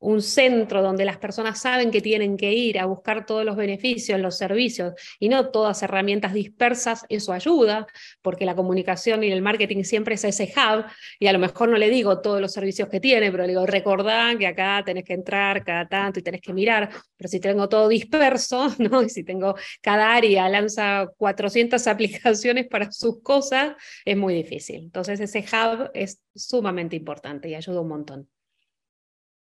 un 0.00 0.22
centro 0.22 0.82
donde 0.82 1.04
las 1.04 1.18
personas 1.18 1.60
saben 1.60 1.90
que 1.90 2.00
tienen 2.00 2.36
que 2.36 2.52
ir 2.52 2.78
a 2.78 2.86
buscar 2.86 3.26
todos 3.26 3.44
los 3.44 3.56
beneficios, 3.56 4.18
los 4.18 4.36
servicios 4.36 4.94
y 5.18 5.28
no 5.28 5.50
todas 5.50 5.82
herramientas 5.82 6.32
dispersas, 6.32 7.04
eso 7.08 7.32
ayuda, 7.32 7.86
porque 8.22 8.46
la 8.46 8.56
comunicación 8.56 9.22
y 9.22 9.30
el 9.30 9.42
marketing 9.42 9.84
siempre 9.84 10.14
es 10.14 10.24
ese 10.24 10.52
hub 10.56 10.86
y 11.18 11.26
a 11.26 11.32
lo 11.32 11.38
mejor 11.38 11.68
no 11.68 11.76
le 11.76 11.90
digo 11.90 12.20
todos 12.20 12.40
los 12.40 12.52
servicios 12.52 12.88
que 12.88 13.00
tiene, 13.00 13.30
pero 13.30 13.44
le 13.44 13.50
digo, 13.50 13.66
recordá 13.66 14.34
que 14.38 14.46
acá 14.46 14.82
tenés 14.84 15.04
que 15.04 15.14
entrar 15.14 15.62
cada 15.64 15.86
tanto 15.86 16.18
y 16.18 16.22
tenés 16.22 16.40
que 16.40 16.52
mirar, 16.52 16.90
pero 17.16 17.28
si 17.28 17.38
tengo 17.38 17.68
todo 17.68 17.88
disperso, 17.88 18.68
¿no? 18.78 19.02
Y 19.02 19.10
si 19.10 19.22
tengo 19.22 19.54
cada 19.82 20.14
área 20.14 20.48
lanza 20.48 21.08
400 21.16 21.86
aplicaciones 21.86 22.66
para 22.68 22.90
sus 22.90 23.22
cosas, 23.22 23.74
es 24.04 24.16
muy 24.16 24.34
difícil. 24.34 24.76
Entonces 24.76 25.20
ese 25.20 25.40
hub 25.40 25.90
es 25.92 26.20
sumamente 26.34 26.96
importante 26.96 27.48
y 27.48 27.54
ayuda 27.54 27.80
un 27.80 27.88
montón. 27.88 28.28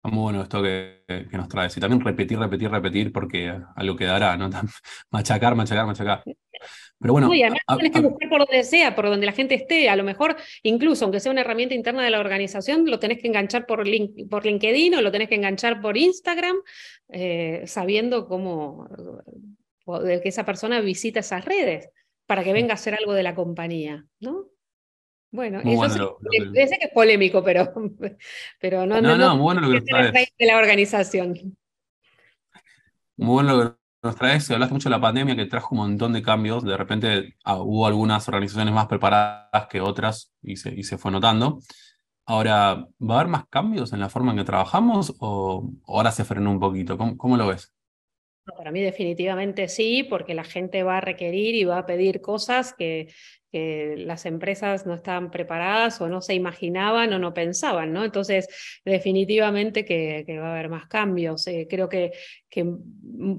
Muy 0.04 0.22
bueno 0.22 0.42
esto 0.42 0.62
que, 0.62 1.02
que, 1.06 1.36
nos 1.36 1.48
traes. 1.48 1.76
Y 1.76 1.80
también 1.80 2.00
repetir, 2.00 2.38
repetir, 2.38 2.70
repetir, 2.70 3.12
porque 3.12 3.52
algo 3.76 3.96
quedará, 3.96 4.36
¿no? 4.36 4.48
machacar, 5.10 5.54
machacar, 5.54 5.86
machacar. 5.86 6.22
Pero 7.00 7.12
bueno. 7.12 7.32
y 7.32 7.42
además 7.42 7.60
tienes 7.76 7.92
que 7.92 8.00
buscar 8.00 8.28
por 8.28 8.38
donde 8.40 8.64
sea, 8.64 8.94
por 8.94 9.06
donde 9.06 9.26
la 9.26 9.32
gente 9.32 9.54
esté. 9.54 9.88
A 9.88 9.96
lo 9.96 10.04
mejor, 10.04 10.36
incluso 10.62 11.04
aunque 11.04 11.20
sea 11.20 11.32
una 11.32 11.42
herramienta 11.42 11.74
interna 11.74 12.02
de 12.02 12.10
la 12.10 12.20
organización, 12.20 12.84
lo 12.86 12.98
tenés 12.98 13.18
que 13.18 13.28
enganchar 13.28 13.66
por, 13.66 13.86
link, 13.86 14.28
por 14.28 14.44
LinkedIn 14.44 14.94
o 14.94 15.02
lo 15.02 15.12
tenés 15.12 15.28
que 15.28 15.36
enganchar 15.36 15.80
por 15.80 15.96
Instagram, 15.96 16.56
eh, 17.10 17.62
sabiendo 17.66 18.26
cómo 18.26 18.88
de 20.02 20.20
que 20.20 20.28
esa 20.28 20.44
persona 20.44 20.80
visita 20.80 21.20
esas 21.20 21.44
redes 21.44 21.88
para 22.26 22.44
que 22.44 22.52
venga 22.52 22.72
a 22.72 22.74
hacer 22.74 22.94
algo 22.94 23.14
de 23.14 23.22
la 23.22 23.34
compañía, 23.34 24.04
¿no? 24.20 24.48
Bueno, 25.30 25.60
eso 25.60 26.18
sí, 26.30 26.38
que 26.52 26.86
es 26.86 26.92
polémico, 26.94 27.44
pero, 27.44 27.72
pero 28.60 28.86
no, 28.86 29.00
no, 29.00 29.16
no, 29.16 29.34
muy 29.36 29.42
bueno 29.42 29.60
lo 29.60 29.68
que 29.68 29.74
nos 29.74 29.84
traes. 29.84 30.32
de 30.38 30.46
la 30.46 30.56
organización. 30.56 31.56
Muy 33.16 33.34
bueno 33.34 33.56
lo 33.56 33.70
que 33.70 33.78
nos 34.02 34.16
traes. 34.16 34.50
Hablaste 34.50 34.72
mucho 34.72 34.88
de 34.88 34.96
la 34.96 35.00
pandemia 35.00 35.36
que 35.36 35.44
trajo 35.46 35.74
un 35.74 35.82
montón 35.82 36.14
de 36.14 36.22
cambios. 36.22 36.64
De 36.64 36.76
repente 36.76 37.34
ah, 37.44 37.60
hubo 37.60 37.86
algunas 37.86 38.26
organizaciones 38.28 38.72
más 38.72 38.86
preparadas 38.86 39.66
que 39.68 39.80
otras 39.80 40.32
y 40.42 40.56
se, 40.56 40.70
y 40.70 40.84
se 40.84 40.96
fue 40.96 41.10
notando. 41.10 41.60
Ahora, 42.24 42.86
¿va 43.00 43.14
a 43.14 43.20
haber 43.20 43.28
más 43.28 43.46
cambios 43.48 43.92
en 43.92 44.00
la 44.00 44.08
forma 44.08 44.32
en 44.32 44.38
que 44.38 44.44
trabajamos 44.44 45.14
o 45.18 45.70
ahora 45.86 46.10
se 46.10 46.24
frenó 46.24 46.50
un 46.50 46.60
poquito? 46.60 46.96
¿Cómo, 46.96 47.16
cómo 47.16 47.36
lo 47.36 47.48
ves? 47.48 47.74
Para 48.56 48.70
mí 48.70 48.80
definitivamente 48.80 49.68
sí, 49.68 50.06
porque 50.08 50.34
la 50.34 50.44
gente 50.44 50.82
va 50.82 50.98
a 50.98 51.00
requerir 51.00 51.54
y 51.54 51.64
va 51.64 51.78
a 51.78 51.86
pedir 51.86 52.20
cosas 52.20 52.72
que 52.72 53.12
que 53.50 53.94
las 53.96 54.26
empresas 54.26 54.86
no 54.86 54.94
estaban 54.94 55.30
preparadas 55.30 56.00
o 56.00 56.08
no 56.08 56.20
se 56.20 56.34
imaginaban 56.34 57.12
o 57.12 57.18
no 57.18 57.32
pensaban, 57.32 57.92
¿no? 57.92 58.04
Entonces, 58.04 58.48
definitivamente 58.84 59.84
que, 59.84 60.24
va 60.38 60.48
a 60.48 60.52
haber 60.52 60.68
más 60.68 60.86
cambios. 60.86 61.46
Eh, 61.46 61.66
creo 61.68 61.88
que, 61.88 62.12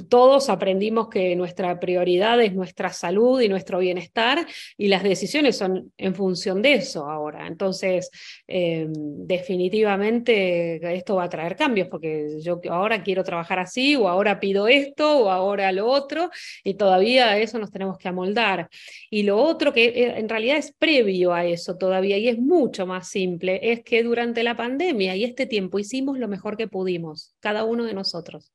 todos 0.07 0.49
aprendimos 0.49 1.09
que 1.09 1.35
nuestra 1.35 1.79
prioridad 1.79 2.41
es 2.41 2.53
nuestra 2.53 2.93
salud 2.93 3.41
y 3.41 3.49
nuestro 3.49 3.79
bienestar 3.79 4.45
y 4.77 4.87
las 4.87 5.03
decisiones 5.03 5.57
son 5.57 5.91
en 5.97 6.15
función 6.15 6.61
de 6.61 6.75
eso 6.75 7.09
ahora. 7.09 7.47
Entonces, 7.47 8.09
eh, 8.47 8.87
definitivamente 8.87 10.95
esto 10.95 11.15
va 11.15 11.25
a 11.25 11.29
traer 11.29 11.55
cambios 11.55 11.87
porque 11.89 12.39
yo 12.41 12.61
ahora 12.69 13.03
quiero 13.03 13.23
trabajar 13.23 13.59
así 13.59 13.95
o 13.95 14.07
ahora 14.07 14.39
pido 14.39 14.67
esto 14.67 15.25
o 15.25 15.29
ahora 15.29 15.71
lo 15.71 15.87
otro 15.87 16.29
y 16.63 16.75
todavía 16.75 17.37
eso 17.37 17.59
nos 17.59 17.71
tenemos 17.71 17.97
que 17.97 18.07
amoldar. 18.07 18.69
Y 19.09 19.23
lo 19.23 19.37
otro 19.37 19.73
que 19.73 19.98
en 20.03 20.29
realidad 20.29 20.57
es 20.57 20.71
previo 20.71 21.33
a 21.33 21.45
eso 21.45 21.77
todavía 21.77 22.17
y 22.17 22.27
es 22.27 22.37
mucho 22.37 22.85
más 22.85 23.09
simple, 23.09 23.59
es 23.61 23.83
que 23.83 24.03
durante 24.03 24.43
la 24.43 24.55
pandemia 24.55 25.15
y 25.15 25.23
este 25.23 25.45
tiempo 25.45 25.79
hicimos 25.79 26.17
lo 26.19 26.27
mejor 26.27 26.57
que 26.57 26.67
pudimos, 26.67 27.35
cada 27.39 27.63
uno 27.63 27.83
de 27.85 27.93
nosotros. 27.93 28.51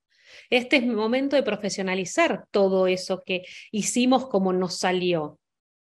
Este 0.50 0.76
es 0.76 0.82
el 0.82 0.92
momento 0.92 1.36
de 1.36 1.42
profesionalizar 1.42 2.46
todo 2.50 2.86
eso 2.86 3.22
que 3.24 3.44
hicimos 3.70 4.28
como 4.28 4.52
nos 4.52 4.78
salió. 4.78 5.38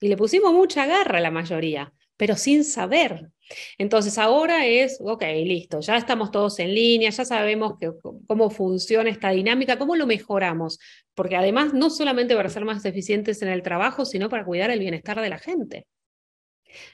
Y 0.00 0.08
le 0.08 0.16
pusimos 0.16 0.52
mucha 0.52 0.86
garra 0.86 1.18
a 1.18 1.22
la 1.22 1.30
mayoría, 1.30 1.92
pero 2.16 2.37
sin 2.37 2.64
saber. 2.64 3.30
Entonces 3.78 4.18
ahora 4.18 4.66
es, 4.66 4.99
ok, 5.00 5.23
listo, 5.44 5.80
ya 5.80 5.97
estamos 5.97 6.30
todos 6.30 6.59
en 6.59 6.75
línea, 6.75 7.11
ya 7.11 7.25
sabemos 7.25 7.75
que, 7.78 7.90
cómo 8.26 8.50
funciona 8.50 9.11
esta 9.11 9.30
dinámica, 9.30 9.78
cómo 9.78 9.97
lo 9.97 10.06
mejoramos, 10.06 10.78
porque 11.14 11.37
además 11.37 11.75
no 11.75 11.90
solamente 11.90 12.35
para 12.35 12.49
ser 12.49 12.64
más 12.64 12.85
eficientes 12.85 13.42
en 13.42 13.49
el 13.49 13.62
trabajo, 13.62 14.04
sino 14.04 14.28
para 14.28 14.44
cuidar 14.44 14.71
el 14.71 14.78
bienestar 14.78 15.21
de 15.21 15.28
la 15.28 15.38
gente. 15.38 15.87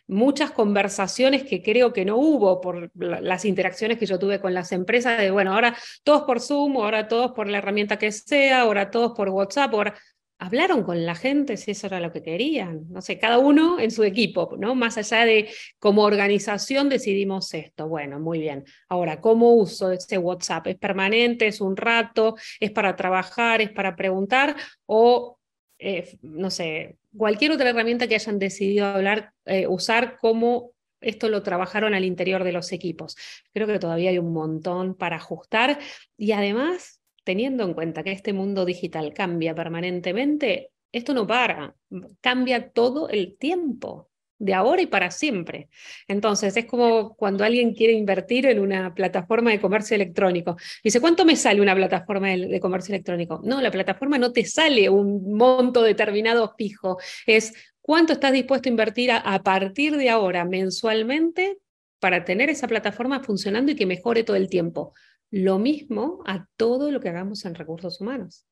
Muchas 0.07 0.51
conversaciones 0.51 1.45
que 1.45 1.63
creo 1.63 1.93
que 1.93 2.05
no 2.05 2.17
hubo 2.17 2.61
por 2.61 2.91
las 2.95 3.45
interacciones 3.47 3.99
que 3.99 4.05
yo 4.07 4.19
tuve 4.19 4.41
con 4.41 4.53
las 4.53 4.73
empresas, 4.73 5.19
de 5.19 5.31
bueno, 5.31 5.55
ahora 5.55 5.75
todos 6.03 6.23
por 6.23 6.41
Zoom, 6.41 6.77
ahora 6.77 7.09
todos 7.09 7.33
por 7.33 7.49
la 7.49 7.59
herramienta 7.59 7.99
que 7.99 8.13
sea, 8.13 8.63
ahora 8.63 8.91
todos 8.91 9.13
por 9.17 9.31
WhatsApp, 9.31 9.73
ahora 9.73 9.95
hablaron 10.41 10.83
con 10.83 11.05
la 11.05 11.15
gente 11.15 11.59
si 11.59 11.73
eso 11.73 11.87
era 11.87 12.01
lo 12.01 12.13
que 12.13 12.23
querían. 12.23 12.87
No 12.89 13.03
sé, 13.03 13.19
cada 13.19 13.39
uno 13.39 13.79
en 13.79 13.91
su 13.91 14.03
equipo, 14.05 14.57
¿no? 14.59 14.75
Más 14.75 14.97
allá 14.97 15.27
de 15.27 15.51
como 15.79 16.03
organización 16.03 16.89
decidimos 16.89 17.53
esto. 17.53 17.89
Bueno, 17.89 18.19
muy 18.19 18.41
bien. 18.41 18.65
Ahora, 18.89 19.21
¿cómo 19.21 19.53
uso 19.55 19.93
ese 19.93 20.17
WhatsApp? 20.17 20.69
¿Es 20.69 20.79
permanente? 20.79 21.47
¿Es 21.47 21.61
un 21.61 21.77
rato? 21.77 22.37
¿Es 22.59 22.71
para 22.71 22.97
trabajar? 22.97 23.61
¿Es 23.61 23.71
para 23.71 23.95
preguntar? 23.95 24.57
O, 24.87 25.39
eh, 25.79 26.17
no 26.23 26.51
sé, 26.51 26.97
cualquier 27.15 27.53
otra 27.53 27.69
herramienta 27.69 28.09
que 28.09 28.15
hayan 28.15 28.39
decidido 28.39 28.87
hablar, 28.87 29.33
eh, 29.45 29.67
usar 29.67 30.17
como 30.17 30.73
esto 31.03 31.29
lo 31.29 31.43
trabajaron 31.43 31.93
al 31.93 32.05
interior 32.05 32.45
de 32.45 32.53
los 32.53 32.73
equipos. 32.73 33.17
Creo 33.53 33.67
que 33.67 33.79
todavía 33.79 34.11
hay 34.11 34.19
un 34.19 34.33
montón 34.33 34.95
para 34.95 35.17
ajustar 35.17 35.79
y 36.17 36.33
además 36.33 37.00
teniendo 37.25 37.65
en 37.65 37.75
cuenta 37.75 38.03
que 38.03 38.13
este 38.13 38.33
mundo 38.33 38.65
digital 38.65 39.13
cambia 39.15 39.55
permanentemente, 39.55 40.71
esto 40.93 41.15
no 41.15 41.27
para, 41.27 41.75
cambia 42.21 42.71
todo 42.71 43.09
el 43.09 43.37
tiempo, 43.39 44.11
de 44.41 44.55
ahora 44.55 44.83
y 44.83 44.87
para 44.87 45.11
siempre. 45.11 45.69
Entonces, 46.09 46.57
es 46.57 46.65
como 46.65 47.15
cuando 47.15 47.45
alguien 47.45 47.75
quiere 47.75 47.93
invertir 47.93 48.47
en 48.47 48.59
una 48.59 48.95
plataforma 48.95 49.51
de 49.51 49.61
comercio 49.61 49.95
electrónico. 49.95 50.57
Dice, 50.83 51.01
¿cuánto 51.01 51.25
me 51.27 51.37
sale 51.37 51.61
una 51.61 51.75
plataforma 51.75 52.29
de, 52.31 52.59
comercio 52.59 52.95
electrónico? 52.95 53.41
No, 53.45 53.61
la 53.61 53.71
plataforma 53.71 54.19
no 54.19 54.33
te 54.33 54.47
sale 54.47 54.89
un 54.89 55.37
monto 55.37 55.83
determinado 55.83 56.55
fijo, 56.57 56.99
es 57.27 57.53
cuánto 57.83 58.15
estás 58.15 58.33
dispuesto 58.33 58.69
a 58.69 58.73
invertir 58.73 59.11
a 59.13 59.43
partir 59.43 59.97
de 59.97 60.09
ahora 60.09 60.45
mensualmente 60.47 61.59
para 62.01 62.25
tener 62.25 62.49
esa 62.49 62.67
plataforma 62.67 63.21
funcionando 63.21 63.73
y 63.73 63.77
que 63.77 63.85
mejore 63.85 64.25
todo 64.25 64.37
el 64.37 64.49
tiempo 64.49 64.95
lo 65.31 65.59
mismo 65.59 66.23
a 66.27 66.47
todo 66.57 66.91
lo 66.91 67.01
que 67.01 67.09
hagamos 67.09 67.45
en 67.45 67.55
recursos 67.55 68.01
humanos. 68.01 68.47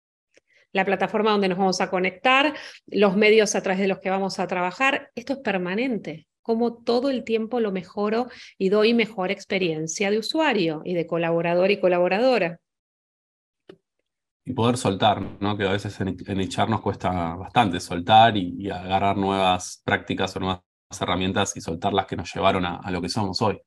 La 0.73 0.85
plataforma 0.85 1.31
donde 1.31 1.49
nos 1.49 1.59
vamos 1.59 1.81
a 1.81 1.91
conectar, 1.91 2.55
los 2.87 3.17
medios 3.17 3.55
a 3.55 3.63
través 3.63 3.81
de 3.81 3.89
los 3.89 3.99
que 3.99 4.11
vamos 4.11 4.39
a 4.39 4.47
trabajar, 4.47 5.11
esto 5.15 5.33
es 5.35 5.39
permanente. 5.41 6.27
Como 6.43 6.77
todo 6.83 7.11
el 7.11 7.25
tiempo 7.25 7.61
lo 7.61 7.73
mejoro 7.73 8.29
y 8.57 8.69
doy 8.69 8.95
mejor 8.95 9.31
experiencia 9.31 10.11
de 10.11 10.19
usuario 10.19 10.83
y 10.85 10.95
de 10.95 11.07
colaborador 11.07 11.71
y 11.71 11.81
colaboradora. 11.81 12.61
Y 14.45 14.53
poder 14.55 14.79
soltar, 14.79 15.21
¿no? 15.41 15.59
que 15.59 15.67
a 15.67 15.73
veces 15.73 15.99
en, 16.01 16.41
echar 16.41 16.71
nos 16.71 16.81
cuesta 16.81 17.35
bastante 17.35 17.81
soltar 17.81 18.37
y, 18.37 18.71
agarrar 18.71 19.17
nuevas 19.17 19.83
prácticas 19.85 20.35
o 20.37 20.41
nuevas 20.41 20.63
herramientas 20.99 21.55
y 21.57 21.61
soltar 21.61 21.93
las 21.93 22.07
que 22.07 22.17
nos 22.17 22.33
llevaron 22.35 22.65
a 22.65 22.91
lo 22.91 23.03
que 23.03 23.11
somos 23.11 23.43
hoy. 23.43 23.61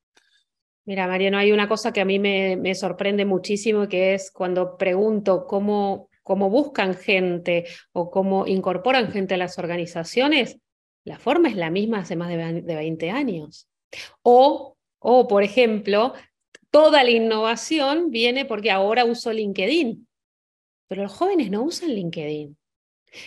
Mira, 0.86 1.08
Mariano, 1.08 1.38
hay 1.38 1.52
una 1.52 1.68
cosa 1.68 1.94
que 1.94 2.02
a 2.02 2.06
mí 2.06 2.18
me, 2.18 2.76
sorprende 2.76 3.26
muchísimo, 3.26 3.88
que 3.88 4.14
es 4.16 4.32
cuando 4.32 4.78
pregunto 4.78 5.46
cómo, 5.46 6.10
cómo 6.24 6.50
buscan 6.50 6.96
gente 6.96 7.66
o 7.92 8.10
cómo 8.10 8.48
incorporan 8.48 9.12
gente 9.12 9.36
a 9.36 9.38
las 9.38 9.60
organizaciones, 9.60 10.58
la 11.04 11.20
forma 11.20 11.50
es 11.50 11.56
la 11.56 11.70
misma 11.70 12.00
hace 12.00 12.16
más 12.16 12.30
de 12.30 12.76
20 12.76 13.12
años. 13.12 13.68
O, 14.24 14.76
o, 15.00 15.28
por 15.28 15.44
ejemplo, 15.44 16.14
toda 16.72 17.04
la 17.04 17.12
innovación 17.12 18.10
viene 18.10 18.46
porque 18.46 18.72
ahora 18.72 19.06
uso 19.06 19.32
LinkedIn, 19.32 20.08
pero 20.88 21.04
los 21.04 21.14
jóvenes 21.14 21.52
no 21.52 21.64
usan 21.64 21.90
LinkedIn. 21.90 22.58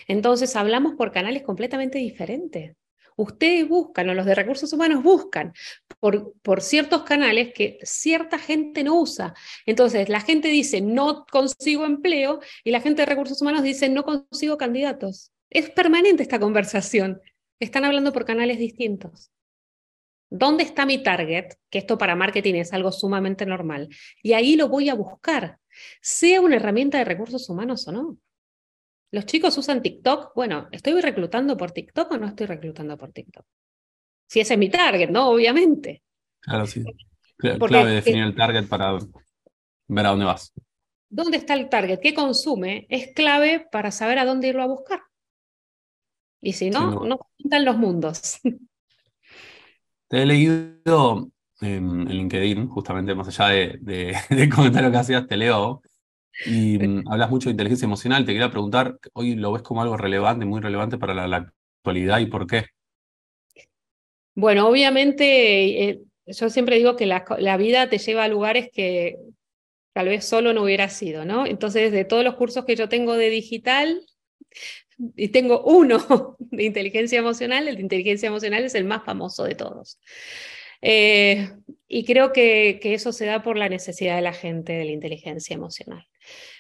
Entonces 0.08 0.56
hablamos 0.56 0.94
por 0.94 1.12
canales 1.12 1.42
completamente 1.42 1.98
diferentes. 1.98 2.74
Ustedes 3.16 3.68
buscan, 3.68 4.08
o 4.08 4.14
los 4.14 4.26
de 4.26 4.34
recursos 4.34 4.72
humanos 4.72 5.02
buscan 5.02 5.52
por, 6.00 6.34
por 6.42 6.60
ciertos 6.60 7.02
canales 7.02 7.52
que 7.54 7.78
cierta 7.82 8.38
gente 8.38 8.82
no 8.84 9.00
usa. 9.00 9.34
Entonces, 9.66 10.08
la 10.08 10.20
gente 10.20 10.48
dice, 10.48 10.80
no 10.80 11.26
consigo 11.26 11.84
empleo, 11.84 12.40
y 12.64 12.70
la 12.70 12.80
gente 12.80 13.02
de 13.02 13.06
recursos 13.06 13.40
humanos 13.40 13.62
dice, 13.62 13.88
no 13.88 14.04
consigo 14.04 14.58
candidatos. 14.58 15.32
Es 15.50 15.70
permanente 15.70 16.22
esta 16.22 16.40
conversación. 16.40 17.20
Están 17.60 17.84
hablando 17.84 18.12
por 18.12 18.24
canales 18.24 18.58
distintos. 18.58 19.30
¿Dónde 20.30 20.64
está 20.64 20.84
mi 20.84 21.02
target? 21.02 21.52
Que 21.70 21.78
esto 21.78 21.96
para 21.96 22.16
marketing 22.16 22.54
es 22.54 22.72
algo 22.72 22.90
sumamente 22.90 23.46
normal. 23.46 23.88
Y 24.22 24.32
ahí 24.32 24.56
lo 24.56 24.68
voy 24.68 24.88
a 24.88 24.94
buscar, 24.94 25.60
sea 26.00 26.40
una 26.40 26.56
herramienta 26.56 26.98
de 26.98 27.04
recursos 27.04 27.48
humanos 27.48 27.86
o 27.86 27.92
no. 27.92 28.18
¿Los 29.14 29.26
chicos 29.26 29.56
usan 29.56 29.80
TikTok? 29.80 30.32
Bueno, 30.34 30.66
¿estoy 30.72 31.00
reclutando 31.00 31.56
por 31.56 31.70
TikTok 31.70 32.10
o 32.10 32.18
no 32.18 32.26
estoy 32.26 32.46
reclutando 32.46 32.98
por 32.98 33.12
TikTok? 33.12 33.46
Si 34.26 34.40
ese 34.40 34.54
es 34.54 34.58
mi 34.58 34.68
target, 34.68 35.08
¿no? 35.08 35.28
Obviamente. 35.28 36.02
Claro, 36.40 36.66
sí. 36.66 36.82
Clave 37.38 37.92
definir 37.92 38.24
el 38.24 38.34
target 38.34 38.66
para 38.66 38.98
ver 39.86 40.06
a 40.06 40.08
dónde 40.08 40.24
vas. 40.24 40.52
¿Dónde 41.08 41.36
está 41.36 41.54
el 41.54 41.68
target? 41.68 42.00
¿Qué 42.00 42.12
consume? 42.12 42.88
Es 42.90 43.14
clave 43.14 43.64
para 43.70 43.92
saber 43.92 44.18
a 44.18 44.24
dónde 44.24 44.48
irlo 44.48 44.64
a 44.64 44.66
buscar. 44.66 45.00
Y 46.40 46.54
si 46.54 46.70
no, 46.70 47.04
no 47.04 47.20
están 47.38 47.64
los 47.64 47.78
mundos. 47.78 48.40
Te 50.08 50.22
he 50.22 50.26
leído 50.26 51.30
en, 51.60 52.04
LinkedIn, 52.06 52.66
justamente 52.66 53.14
más 53.14 53.28
allá 53.28 53.54
de, 53.54 53.78
de, 53.80 54.16
del 54.28 54.52
comentario 54.52 54.90
que 54.90 54.96
hacías, 54.96 55.28
te 55.28 55.36
leo. 55.36 55.82
Y 56.46 56.78
mm, 56.78 57.04
hablas 57.08 57.30
mucho 57.30 57.48
de 57.48 57.52
inteligencia 57.52 57.86
emocional. 57.86 58.24
Te 58.24 58.32
quería 58.32 58.50
preguntar, 58.50 58.98
hoy 59.12 59.34
lo 59.34 59.52
ves 59.52 59.62
como 59.62 59.82
algo 59.82 59.96
relevante, 59.96 60.44
muy 60.44 60.60
relevante 60.60 60.98
para 60.98 61.14
la, 61.26 61.52
actualidad 61.78 62.18
y 62.20 62.26
por 62.26 62.46
qué. 62.46 62.64
Bueno, 64.34 64.68
obviamente, 64.68 65.88
eh, 65.88 66.00
yo 66.26 66.50
siempre 66.50 66.76
digo 66.76 66.96
que 66.96 67.06
la, 67.06 67.24
la, 67.38 67.56
vida 67.56 67.88
te 67.88 67.98
lleva 67.98 68.24
a 68.24 68.28
lugares 68.28 68.68
que 68.72 69.16
tal 69.92 70.08
vez 70.08 70.24
solo 70.24 70.52
no 70.52 70.62
hubiera 70.62 70.88
sido, 70.88 71.24
¿no? 71.24 71.46
Entonces, 71.46 71.92
de 71.92 72.04
todos 72.04 72.24
los 72.24 72.34
cursos 72.34 72.64
que 72.64 72.74
yo 72.74 72.88
tengo 72.88 73.16
de 73.16 73.30
digital, 73.30 74.00
y 75.16 75.28
tengo 75.28 75.62
uno 75.64 76.36
de 76.38 76.64
inteligencia 76.64 77.18
emocional, 77.18 77.68
el 77.68 77.76
de 77.76 77.82
inteligencia 77.82 78.28
emocional 78.28 78.64
es 78.64 78.74
el 78.74 78.84
más 78.84 79.04
famoso 79.04 79.44
de 79.44 79.54
todos. 79.54 79.98
Eh, 80.82 81.50
y 81.88 82.04
creo 82.04 82.32
que, 82.32 82.78
que, 82.82 82.94
eso 82.94 83.12
se 83.12 83.24
da 83.26 83.42
por 83.42 83.56
la 83.56 83.68
necesidad 83.68 84.16
de 84.16 84.22
la 84.22 84.34
gente 84.34 84.74
de 84.74 84.84
la 84.84 84.90
inteligencia 84.90 85.54
emocional. 85.54 86.06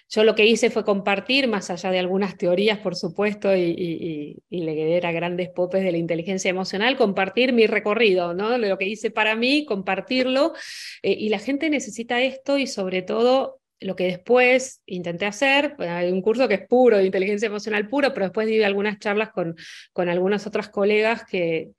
Yo 0.08 0.22
lo 0.22 0.34
que 0.34 0.46
hice 0.46 0.70
fue 0.70 0.84
compartir, 0.84 1.48
más 1.48 1.70
allá 1.70 1.90
de 1.90 1.98
algunas 1.98 2.36
teorías, 2.36 2.78
por 2.78 2.94
supuesto, 2.94 3.54
y, 3.56 4.40
y, 4.48 4.60
leer 4.60 5.06
a 5.06 5.12
grandes 5.12 5.48
popes 5.50 5.82
de 5.82 5.92
la 5.92 5.98
inteligencia 5.98 6.50
emocional, 6.50 6.96
compartir 6.96 7.52
mi 7.52 7.66
recorrido, 7.66 8.34
¿no? 8.34 8.56
Lo 8.58 8.78
que 8.78 8.86
hice 8.86 9.10
para 9.10 9.34
mí, 9.34 9.64
compartirlo. 9.64 10.52
Eh, 11.02 11.16
y 11.18 11.28
la 11.30 11.38
gente 11.38 11.70
necesita 11.70 12.20
esto 12.22 12.58
y 12.58 12.66
sobre 12.66 13.02
todo 13.02 13.60
lo 13.80 13.96
que 13.96 14.04
después 14.04 14.82
intenté 14.86 15.26
hacer, 15.26 15.76
hay 15.78 16.10
un 16.10 16.22
curso 16.22 16.48
que 16.48 16.54
es 16.54 16.66
puro, 16.66 16.98
de 16.98 17.04
inteligencia 17.04 17.46
emocional 17.46 17.88
puro, 17.88 18.12
pero 18.14 18.26
después 18.26 18.46
di 18.46 18.62
algunas 18.62 18.98
charlas 18.98 19.30
con, 19.30 19.56
con 19.92 20.08
algunas 20.08 20.46
otras 20.46 20.68
colegas 20.68 21.24
que, 21.24 21.70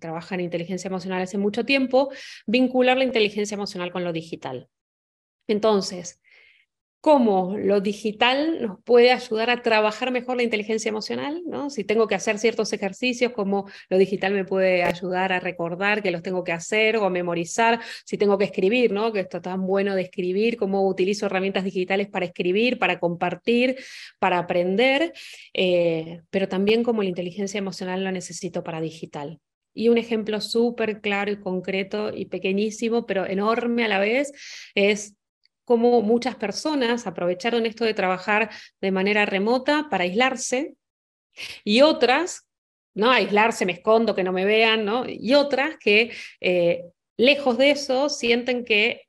trabajan 0.00 0.40
en 0.40 0.46
inteligencia 0.46 0.88
emocional 0.88 1.22
hace 1.22 1.38
mucho 1.38 1.64
tiempo, 1.64 2.10
vincular 2.46 2.96
la 2.96 3.04
inteligencia 3.04 3.54
emocional 3.54 3.92
con 3.92 4.02
lo 4.02 4.12
digital. 4.12 4.68
Entonces, 5.46 6.20
cómo 7.00 7.56
lo 7.56 7.80
digital 7.80 8.60
nos 8.60 8.82
puede 8.82 9.10
ayudar 9.10 9.48
a 9.48 9.62
trabajar 9.62 10.10
mejor 10.10 10.36
la 10.36 10.42
inteligencia 10.42 10.90
emocional, 10.90 11.42
¿no? 11.46 11.70
Si 11.70 11.82
tengo 11.82 12.06
que 12.06 12.14
hacer 12.14 12.38
ciertos 12.38 12.72
ejercicios, 12.74 13.32
cómo 13.32 13.68
lo 13.88 13.96
digital 13.96 14.34
me 14.34 14.44
puede 14.44 14.82
ayudar 14.82 15.32
a 15.32 15.40
recordar 15.40 16.02
que 16.02 16.10
los 16.10 16.22
tengo 16.22 16.44
que 16.44 16.52
hacer 16.52 16.98
o 16.98 17.08
memorizar, 17.08 17.80
si 18.04 18.18
tengo 18.18 18.36
que 18.36 18.44
escribir, 18.44 18.92
¿no? 18.92 19.12
Que 19.12 19.20
esto 19.20 19.40
tan 19.40 19.66
bueno 19.66 19.94
de 19.94 20.02
escribir, 20.02 20.58
cómo 20.58 20.86
utilizo 20.86 21.26
herramientas 21.26 21.64
digitales 21.64 22.08
para 22.08 22.26
escribir, 22.26 22.78
para 22.78 23.00
compartir, 23.00 23.76
para 24.18 24.38
aprender, 24.38 25.14
eh, 25.54 26.20
pero 26.30 26.48
también 26.48 26.82
cómo 26.82 27.02
la 27.02 27.08
inteligencia 27.08 27.58
emocional 27.58 28.04
la 28.04 28.12
necesito 28.12 28.62
para 28.62 28.80
digital. 28.80 29.40
Y 29.72 29.88
un 29.88 29.98
ejemplo 29.98 30.40
súper 30.40 31.00
claro 31.00 31.30
y 31.30 31.40
concreto 31.40 32.14
y 32.14 32.26
pequeñísimo, 32.26 33.06
pero 33.06 33.24
enorme 33.24 33.84
a 33.84 33.88
la 33.88 34.00
vez, 34.00 34.32
es 34.74 35.14
cómo 35.64 36.02
muchas 36.02 36.36
personas 36.36 37.06
aprovecharon 37.06 37.66
esto 37.66 37.84
de 37.84 37.94
trabajar 37.94 38.50
de 38.80 38.90
manera 38.90 39.26
remota 39.26 39.88
para 39.90 40.04
aislarse 40.04 40.74
y 41.64 41.82
otras, 41.82 42.48
¿no? 42.94 43.10
Aislarse, 43.10 43.66
me 43.66 43.72
escondo, 43.72 44.14
que 44.14 44.24
no 44.24 44.32
me 44.32 44.44
vean, 44.44 44.84
¿no? 44.84 45.04
Y 45.06 45.34
otras 45.34 45.76
que 45.78 46.12
eh, 46.40 46.84
lejos 47.16 47.58
de 47.58 47.70
eso 47.70 48.08
sienten 48.08 48.64
que 48.64 49.02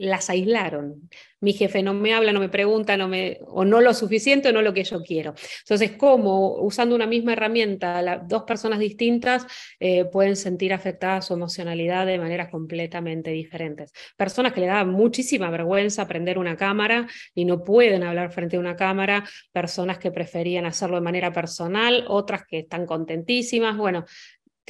las 0.00 0.30
aislaron. 0.30 1.10
Mi 1.40 1.52
jefe 1.52 1.82
no 1.82 1.92
me 1.92 2.14
habla, 2.14 2.32
no 2.32 2.40
me 2.40 2.48
pregunta, 2.48 2.96
no 2.96 3.06
me, 3.06 3.38
o 3.46 3.64
no 3.64 3.80
lo 3.80 3.92
suficiente 3.92 4.48
o 4.48 4.52
no 4.52 4.62
lo 4.62 4.72
que 4.72 4.84
yo 4.84 5.02
quiero. 5.02 5.34
Entonces, 5.60 5.92
¿cómo 5.92 6.56
usando 6.56 6.94
una 6.94 7.06
misma 7.06 7.34
herramienta, 7.34 8.22
dos 8.26 8.44
personas 8.44 8.78
distintas 8.78 9.46
eh, 9.78 10.06
pueden 10.06 10.36
sentir 10.36 10.72
afectada 10.72 11.20
su 11.20 11.34
emocionalidad 11.34 12.06
de 12.06 12.18
maneras 12.18 12.48
completamente 12.48 13.30
diferentes? 13.30 13.92
Personas 14.16 14.54
que 14.54 14.60
le 14.60 14.66
da 14.68 14.84
muchísima 14.84 15.50
vergüenza 15.50 16.08
prender 16.08 16.38
una 16.38 16.56
cámara 16.56 17.06
y 17.34 17.44
no 17.44 17.62
pueden 17.62 18.02
hablar 18.02 18.32
frente 18.32 18.56
a 18.56 18.60
una 18.60 18.76
cámara, 18.76 19.28
personas 19.52 19.98
que 19.98 20.10
preferían 20.10 20.64
hacerlo 20.64 20.96
de 20.96 21.02
manera 21.02 21.30
personal, 21.30 22.04
otras 22.08 22.44
que 22.46 22.60
están 22.60 22.86
contentísimas. 22.86 23.76
Bueno, 23.76 24.06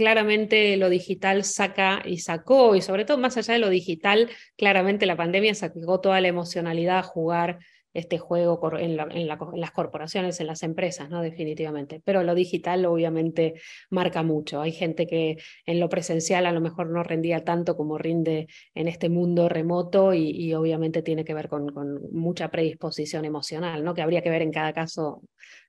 claramente 0.01 0.79
lo 0.79 0.89
digital 0.89 1.45
saca 1.45 2.01
y 2.07 2.21
sacó, 2.21 2.75
y 2.75 2.81
sobre 2.81 3.05
todo 3.05 3.19
más 3.19 3.37
allá 3.37 3.53
de 3.53 3.61
lo 3.61 3.69
digital, 3.69 4.31
claramente 4.57 5.05
la 5.05 5.15
pandemia 5.15 5.55
sacó 5.55 6.01
toda 6.01 6.23
la 6.23 6.29
emocionalidad 6.29 7.01
a 7.01 7.03
jugar 7.03 7.59
este 7.93 8.17
juego 8.17 8.79
en, 8.79 8.97
las 8.97 9.71
corporaciones, 9.73 10.41
en 10.41 10.47
las 10.47 10.63
empresas, 10.63 11.11
¿no? 11.11 11.21
Definitivamente. 11.21 12.01
Pero 12.03 12.23
lo 12.23 12.35
digital 12.35 12.87
obviamente 12.87 13.61
marca 13.91 14.23
mucho. 14.23 14.63
Hay 14.63 14.73
gente 14.73 15.07
que 15.07 15.37
en 15.67 15.81
lo 15.81 15.91
presencial 15.91 16.47
a 16.47 16.53
lo 16.53 16.63
mejor 16.63 16.89
no 16.89 17.03
rendía 17.03 17.45
tanto 17.45 17.77
como 17.77 17.99
rinde 17.99 18.47
en 18.75 18.89
este 18.89 19.11
mundo 19.11 19.51
remoto 19.51 20.15
y, 20.15 20.55
obviamente 20.55 21.03
tiene 21.03 21.27
que 21.27 21.35
ver 21.35 21.51
con, 21.51 21.75
mucha 22.11 22.51
predisposición 22.51 23.27
emocional, 23.27 23.85
¿no? 23.85 23.93
Que 23.93 24.01
habría 24.01 24.23
que 24.23 24.31
ver 24.31 24.41
en 24.41 24.53
cada 24.53 24.73
caso 24.73 25.23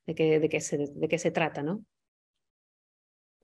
de 0.06 0.16
qué, 0.16 0.62
se, 0.62 1.18
se 1.18 1.32
trata, 1.32 1.64
¿no? 1.64 1.84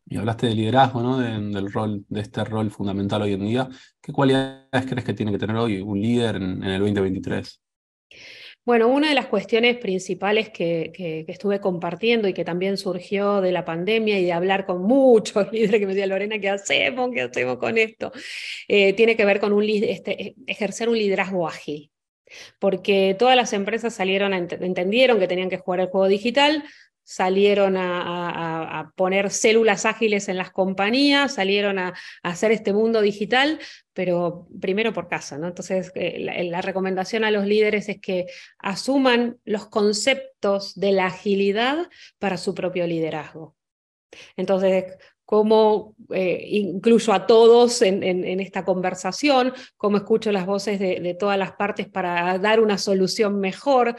Y 0.09 0.17
hablaste 0.17 0.47
de 0.47 0.55
liderazgo, 0.55 1.01
¿no? 1.01 1.19
del 1.19 1.71
rol, 1.71 2.05
de 2.07 2.21
este 2.21 2.43
rol 2.45 2.71
fundamental 2.71 3.21
hoy 3.23 3.33
en 3.33 3.41
día. 3.41 3.69
¿Qué 4.01 4.13
cualidades 4.13 4.85
crees 4.87 5.03
que 5.03 5.13
tiene 5.13 5.33
que 5.33 5.37
tener 5.37 5.57
hoy 5.57 5.81
un 5.81 6.01
líder 6.01 6.37
en, 6.37 6.63
el 6.63 6.79
2023? 6.79 7.61
Bueno, 8.63 8.87
una 8.87 9.09
de 9.09 9.15
las 9.15 9.27
cuestiones 9.27 9.77
principales 9.77 10.49
que, 10.49 10.91
que, 10.93 11.25
estuve 11.27 11.59
compartiendo 11.59 12.27
y 12.27 12.33
que 12.33 12.45
también 12.45 12.77
surgió 12.77 13.41
de 13.41 13.51
la 13.51 13.65
pandemia 13.65 14.19
y 14.19 14.25
de 14.25 14.33
hablar 14.33 14.65
con 14.65 14.81
muchos 14.81 15.51
líderes 15.51 15.79
que 15.79 15.85
me 15.85 15.93
decían, 15.93 16.09
Lorena, 16.09 16.39
¿qué 16.39 16.49
hacemos? 16.49 17.09
¿Qué 17.13 17.21
hacemos 17.21 17.57
con 17.57 17.77
esto? 17.77 18.11
Eh, 18.67 18.93
tiene 18.93 19.17
que 19.17 19.25
ver 19.25 19.39
con 19.39 19.61
este, 19.61 20.35
ejercer 20.47 20.87
un 20.89 20.97
liderazgo 20.97 21.47
ágil. 21.47 21.91
Porque 22.59 23.15
todas 23.17 23.35
las 23.35 23.53
empresas 23.53 23.93
salieron, 23.93 24.33
entendieron 24.33 25.19
que 25.19 25.27
tenían 25.27 25.49
que 25.49 25.57
jugar 25.57 25.81
el 25.81 25.87
juego 25.87 26.07
digital, 26.07 26.63
salieron 27.07 27.77
a, 27.77 28.91
poner 28.97 29.31
células 29.31 29.85
ágiles 29.85 30.27
en 30.27 30.35
las 30.35 30.51
compañías, 30.51 31.35
salieron 31.35 31.79
a, 31.79 31.93
hacer 32.21 32.51
este 32.51 32.73
mundo 32.73 32.99
digital, 32.99 33.59
pero 33.93 34.49
primero 34.59 34.91
por 34.91 35.07
casa, 35.07 35.37
¿no? 35.37 35.47
Entonces, 35.47 35.93
eh, 35.95 36.43
la, 36.49 36.61
recomendación 36.61 37.23
a 37.23 37.31
los 37.31 37.45
líderes 37.45 37.87
es 37.87 38.01
que 38.01 38.25
asuman 38.59 39.37
los 39.45 39.67
conceptos 39.67 40.75
de 40.75 40.91
la 40.91 41.05
agilidad 41.05 41.89
para 42.19 42.35
su 42.35 42.53
propio 42.53 42.85
liderazgo. 42.85 43.55
Entonces, 44.35 44.97
cómo 45.23 45.95
eh, 46.09 46.45
incluyo 46.49 47.13
a 47.13 47.25
todos 47.25 47.81
en, 47.83 48.03
esta 48.41 48.65
conversación, 48.65 49.53
cómo 49.77 49.95
escucho 49.95 50.33
las 50.33 50.45
voces 50.45 50.77
de, 50.77 51.15
todas 51.17 51.37
las 51.37 51.53
partes 51.53 51.87
para 51.87 52.37
dar 52.37 52.59
una 52.59 52.77
solución 52.77 53.39
mejor 53.39 53.95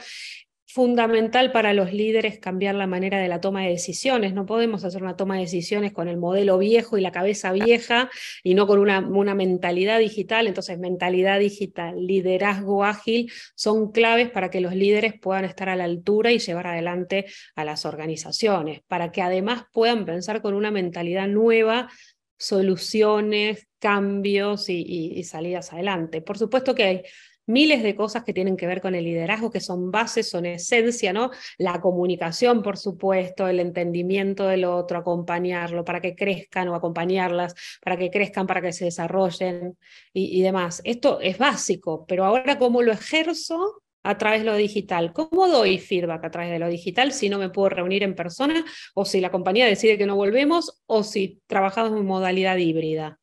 fundamental 0.78 1.50
para 1.50 1.74
los 1.74 1.92
líderes 1.92 2.38
cambiar 2.38 2.76
la 2.76 2.86
manera 2.86 3.18
de 3.18 3.26
la 3.26 3.40
toma 3.40 3.62
de 3.62 3.70
decisiones. 3.70 4.32
No 4.32 4.46
podemos 4.46 4.84
hacer 4.84 5.02
una 5.02 5.16
toma 5.16 5.34
de 5.34 5.40
decisiones 5.40 5.90
con 5.90 6.06
el 6.06 6.18
modelo 6.18 6.56
viejo 6.56 6.96
y 6.96 7.00
la 7.00 7.10
cabeza 7.10 7.50
vieja 7.50 8.08
y 8.44 8.54
no 8.54 8.68
con 8.68 8.78
una, 8.78 9.00
mentalidad 9.34 9.98
digital. 9.98 10.46
Entonces, 10.46 10.78
mentalidad 10.78 11.40
digital, 11.40 12.06
liderazgo 12.06 12.84
ágil 12.84 13.28
son 13.56 13.90
claves 13.90 14.30
para 14.30 14.50
que 14.50 14.60
los 14.60 14.72
líderes 14.72 15.14
puedan 15.20 15.44
estar 15.46 15.68
a 15.68 15.74
la 15.74 15.82
altura 15.82 16.30
y 16.30 16.38
llevar 16.38 16.68
adelante 16.68 17.26
a 17.56 17.64
las 17.64 17.84
organizaciones, 17.84 18.80
para 18.86 19.10
que 19.10 19.20
además 19.20 19.64
puedan 19.72 20.04
pensar 20.04 20.40
con 20.42 20.54
una 20.54 20.70
mentalidad 20.70 21.26
nueva 21.26 21.88
soluciones, 22.36 23.66
cambios 23.80 24.68
y 24.68 25.24
salidas 25.24 25.72
adelante. 25.72 26.22
Por 26.22 26.38
supuesto 26.38 26.72
que 26.76 26.84
hay 26.84 27.02
miles 27.48 27.82
de 27.82 27.96
cosas 27.96 28.24
que 28.24 28.32
tienen 28.32 28.56
que 28.56 28.66
ver 28.66 28.80
con 28.80 28.94
el 28.94 29.04
liderazgo, 29.04 29.50
que 29.50 29.60
son 29.60 29.90
bases, 29.90 30.30
son 30.30 30.46
esencia, 30.46 31.12
¿no? 31.12 31.30
La 31.56 31.80
comunicación, 31.80 32.62
por 32.62 32.76
supuesto, 32.76 33.48
el 33.48 33.58
entendimiento 33.60 34.46
del 34.46 34.64
otro, 34.64 34.98
acompañarlo 34.98 35.84
para 35.84 36.00
que 36.00 36.14
crezcan 36.14 36.68
o 36.68 36.74
acompañarlas, 36.74 37.54
para 37.82 37.96
que 37.96 38.10
crezcan, 38.10 38.46
para 38.46 38.60
que 38.60 38.72
se 38.72 38.84
desarrollen 38.84 39.76
y, 40.12 40.42
demás. 40.42 40.80
Esto 40.84 41.20
es 41.20 41.38
básico, 41.38 42.04
pero 42.06 42.24
ahora 42.24 42.58
cómo 42.58 42.82
lo 42.82 42.92
ejerzo 42.92 43.82
a 44.02 44.18
través 44.18 44.40
de 44.40 44.46
lo 44.46 44.56
digital. 44.56 45.12
¿Cómo 45.12 45.48
doy 45.48 45.78
feedback 45.78 46.24
a 46.24 46.30
través 46.30 46.50
de 46.50 46.58
lo 46.58 46.68
digital 46.68 47.12
si 47.12 47.28
no 47.28 47.38
me 47.38 47.50
puedo 47.50 47.68
reunir 47.70 48.02
en 48.02 48.14
persona 48.14 48.64
o 48.94 49.04
si 49.04 49.20
la 49.20 49.30
compañía 49.30 49.66
decide 49.66 49.98
que 49.98 50.06
no 50.06 50.16
volvemos 50.16 50.82
o 50.86 51.02
si 51.02 51.40
trabajamos 51.46 51.98
en 51.98 52.06
modalidad 52.06 52.56
híbrida? 52.56 53.18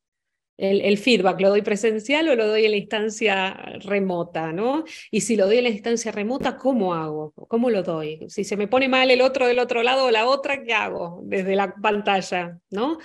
El, 0.57 0.97
feedback, 0.97 1.41
¿lo 1.41 1.49
doy 1.49 1.61
presencial 1.61 2.29
o 2.29 2.35
lo 2.35 2.47
doy 2.47 2.65
en 2.65 2.71
la 2.71 2.77
instancia 2.77 3.53
remota? 3.83 4.51
¿no? 4.51 4.83
Y 5.11 5.21
si 5.21 5.35
lo 5.35 5.47
doy 5.47 5.57
en 5.57 5.65
la 5.65 5.69
instancia 5.69 6.11
remota, 6.11 6.57
¿cómo 6.57 6.93
hago? 6.93 7.33
¿Cómo 7.47 7.69
lo 7.69 7.83
doy? 7.83 8.25
Si 8.29 8.43
se 8.43 8.57
me 8.57 8.67
pone 8.67 8.87
mal 8.87 9.11
el 9.11 9.21
otro 9.21 9.47
del 9.47 9.59
otro 9.59 9.83
lado 9.83 10.05
o 10.05 10.11
la 10.11 10.27
otra, 10.27 10.63
¿qué 10.63 10.73
hago 10.73 11.21
desde 11.23 11.55
la 11.55 11.73
pantalla? 11.75 12.59
¿no? 12.69 12.97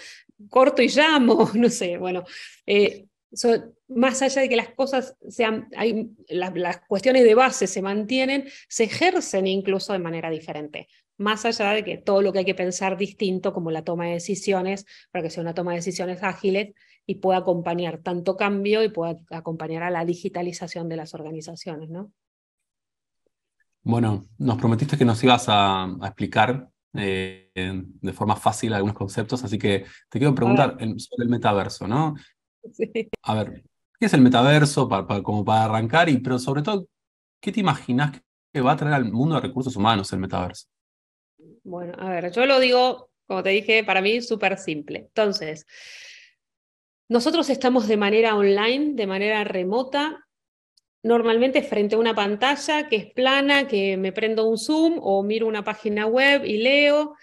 Corto 0.48 0.82
y 0.82 0.88
llamo, 0.88 1.50
no 1.54 1.68
sé, 1.68 1.98
bueno. 1.98 2.24
Eh, 2.66 3.06
más 3.88 4.22
allá 4.22 4.42
de 4.42 4.48
que 4.48 4.56
las 4.56 4.74
cosas 4.74 5.16
sean, 5.28 5.68
hay, 5.76 6.10
las, 6.28 6.80
cuestiones 6.88 7.24
de 7.24 7.34
base 7.34 7.66
se 7.66 7.82
mantienen, 7.82 8.48
se 8.68 8.84
ejercen 8.84 9.46
incluso 9.46 9.92
de 9.92 9.98
manera 9.98 10.30
diferente. 10.30 10.88
Más 11.20 11.44
allá 11.44 11.72
de 11.72 11.84
que 11.84 11.98
todo 11.98 12.22
lo 12.22 12.32
que 12.32 12.38
hay 12.38 12.44
que 12.46 12.54
pensar 12.54 12.96
distinto, 12.96 13.52
como 13.52 13.70
la 13.70 13.84
toma 13.84 14.06
de 14.06 14.12
decisiones, 14.12 14.86
para 15.12 15.22
que 15.22 15.28
sea 15.28 15.42
una 15.42 15.52
toma 15.52 15.72
de 15.72 15.76
decisiones 15.76 16.22
ágiles 16.22 16.74
y 17.04 17.16
pueda 17.16 17.40
acompañar 17.40 17.98
tanto 17.98 18.38
cambio 18.38 18.82
y 18.82 18.88
pueda 18.88 19.16
acompañar 19.28 19.82
a 19.82 19.90
la 19.90 20.06
digitalización 20.06 20.88
de 20.88 20.96
las 20.96 21.12
organizaciones, 21.12 21.90
¿no? 21.90 22.10
Bueno, 23.82 24.24
nos 24.38 24.56
prometiste 24.56 24.96
que 24.96 25.04
nos 25.04 25.22
ibas 25.22 25.44
a, 25.48 25.94
explicar 26.04 26.70
eh, 26.94 27.50
de 27.54 28.12
forma 28.14 28.36
fácil 28.36 28.72
algunos 28.72 28.96
conceptos, 28.96 29.44
así 29.44 29.58
que 29.58 29.84
te 30.08 30.18
quiero 30.18 30.34
preguntar 30.34 30.78
sobre 30.78 31.24
el 31.24 31.28
metaverso, 31.28 31.86
¿no? 31.86 32.14
A 33.24 33.34
ver, 33.34 33.62
¿qué 33.98 34.06
es 34.06 34.14
el 34.14 34.22
metaverso 34.22 34.88
para, 34.88 35.22
como 35.22 35.44
para 35.44 35.64
arrancar? 35.64 36.08
Y, 36.08 36.16
pero 36.16 36.38
sobre 36.38 36.62
todo, 36.62 36.86
¿qué 37.42 37.52
te 37.52 37.60
imaginas 37.60 38.22
que 38.54 38.62
va 38.62 38.72
a 38.72 38.76
traer 38.76 38.94
al 38.94 39.12
mundo 39.12 39.34
de 39.34 39.42
recursos 39.42 39.76
humanos 39.76 40.10
el 40.14 40.20
metaverso? 40.20 40.66
Bueno, 41.70 41.94
a 41.98 42.10
ver, 42.10 42.32
yo 42.32 42.46
lo 42.46 42.58
digo, 42.58 43.10
como 43.28 43.44
te 43.44 43.50
dije, 43.50 43.84
para 43.84 44.02
mí 44.02 44.20
súper 44.22 44.58
simple. 44.58 44.98
Entonces, 44.98 45.64
nosotros 47.08 47.48
estamos 47.48 47.86
de 47.86 47.96
manera 47.96 48.34
online, 48.34 48.94
de 48.94 49.06
manera 49.06 49.44
remota, 49.44 50.26
normalmente 51.04 51.62
frente 51.62 51.94
a 51.94 51.98
una 51.98 52.12
pantalla 52.12 52.88
que 52.88 52.96
es 52.96 53.12
plana, 53.12 53.68
que 53.68 53.96
me 53.96 54.10
prendo 54.10 54.48
un 54.48 54.58
Zoom 54.58 54.98
o 55.00 55.22
miro 55.22 55.46
una 55.46 55.62
página 55.62 56.06
web 56.06 56.44
y 56.44 56.56
leo 56.56 57.14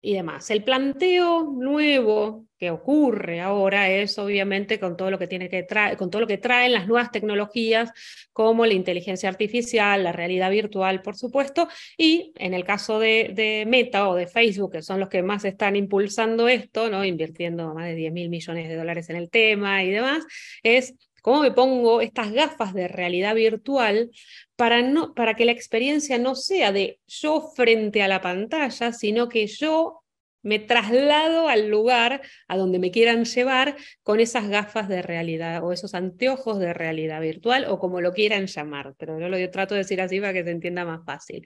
y 0.00 0.14
demás. 0.14 0.50
El 0.50 0.64
planteo 0.64 1.42
nuevo 1.42 2.45
que 2.58 2.70
ocurre 2.70 3.40
ahora 3.40 3.90
es 3.90 4.18
obviamente 4.18 4.80
con 4.80 4.96
todo 4.96 5.10
lo 5.10 5.18
que 5.18 5.26
tiene 5.26 5.48
que 5.48 5.62
traer, 5.62 5.96
con 5.96 6.10
todo 6.10 6.20
lo 6.20 6.26
que 6.26 6.38
traen 6.38 6.72
las 6.72 6.86
nuevas 6.86 7.10
tecnologías 7.10 7.90
como 8.32 8.66
la 8.66 8.74
inteligencia 8.74 9.28
artificial, 9.28 10.04
la 10.04 10.12
realidad 10.12 10.50
virtual, 10.50 11.02
por 11.02 11.16
supuesto, 11.16 11.68
y 11.96 12.32
en 12.36 12.54
el 12.54 12.64
caso 12.64 12.98
de, 12.98 13.64
Meta 13.66 14.08
o 14.08 14.14
de 14.14 14.26
Facebook, 14.26 14.72
que 14.72 14.82
son 14.82 15.00
los 15.00 15.08
que 15.08 15.22
más 15.22 15.44
están 15.44 15.76
impulsando 15.76 16.48
esto, 16.48 16.90
¿no? 16.90 17.04
invirtiendo 17.04 17.74
más 17.74 17.86
de 17.86 17.94
10 17.94 18.12
mil 18.12 18.28
millones 18.28 18.68
de 18.68 18.76
dólares 18.76 19.08
en 19.10 19.16
el 19.16 19.30
tema 19.30 19.82
y 19.82 19.90
demás, 19.90 20.24
es 20.62 20.94
cómo 21.22 21.42
me 21.42 21.50
pongo 21.50 22.00
estas 22.00 22.32
gafas 22.32 22.72
de 22.72 22.88
realidad 22.88 23.34
virtual 23.34 24.10
para, 24.54 24.82
no, 24.82 25.12
para 25.14 25.34
que 25.34 25.44
la 25.44 25.52
experiencia 25.52 26.18
no 26.18 26.36
sea 26.36 26.72
de 26.72 27.00
yo 27.06 27.52
frente 27.54 28.02
a 28.02 28.08
la 28.08 28.20
pantalla, 28.20 28.92
sino 28.92 29.28
que 29.28 29.46
yo 29.46 30.04
me 30.46 30.60
traslado 30.60 31.48
al 31.48 31.68
lugar 31.68 32.22
a 32.46 32.56
donde 32.56 32.78
me 32.78 32.92
quieran 32.92 33.24
llevar 33.24 33.76
con 34.04 34.20
esas 34.20 34.48
gafas 34.48 34.88
de 34.88 35.02
realidad 35.02 35.64
o 35.64 35.72
esos 35.72 35.92
anteojos 35.92 36.60
de 36.60 36.72
realidad 36.72 37.20
virtual 37.20 37.66
o 37.68 37.80
como 37.80 38.00
lo 38.00 38.12
quieran 38.12 38.46
llamar, 38.46 38.94
pero 38.96 39.18
yo 39.18 39.28
lo 39.28 39.50
trato 39.50 39.74
de 39.74 39.80
decir 39.80 40.00
así 40.00 40.20
para 40.20 40.32
que 40.32 40.44
se 40.44 40.52
entienda 40.52 40.84
más 40.84 41.04
fácil. 41.04 41.44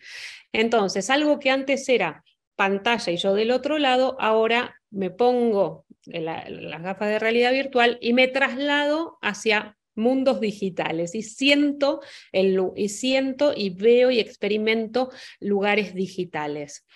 Entonces, 0.52 1.08
algo 1.08 1.38
que 1.38 1.48
antes 1.48 1.88
era 1.88 2.22
pantalla 2.56 3.10
y 3.10 3.16
yo 3.16 3.32
del 3.32 3.52
otro 3.52 3.78
lado, 3.78 4.16
ahora 4.20 4.76
me 4.90 5.10
pongo 5.10 5.86
las 6.04 6.82
gafas 6.82 7.08
de 7.08 7.18
realidad 7.18 7.52
virtual 7.52 7.96
y 8.02 8.12
me 8.12 8.28
traslado 8.28 9.16
hacia 9.22 9.78
mundos 9.94 10.40
digitales 10.40 11.14
y 11.14 11.22
siento, 11.22 12.00
el, 12.32 12.60
y 12.76 12.90
siento 12.90 13.54
y 13.56 13.70
veo 13.70 14.10
y 14.10 14.20
experimento 14.20 15.10
lugares 15.40 15.94
digitales. 15.94 16.86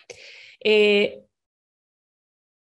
Eh, 0.62 1.22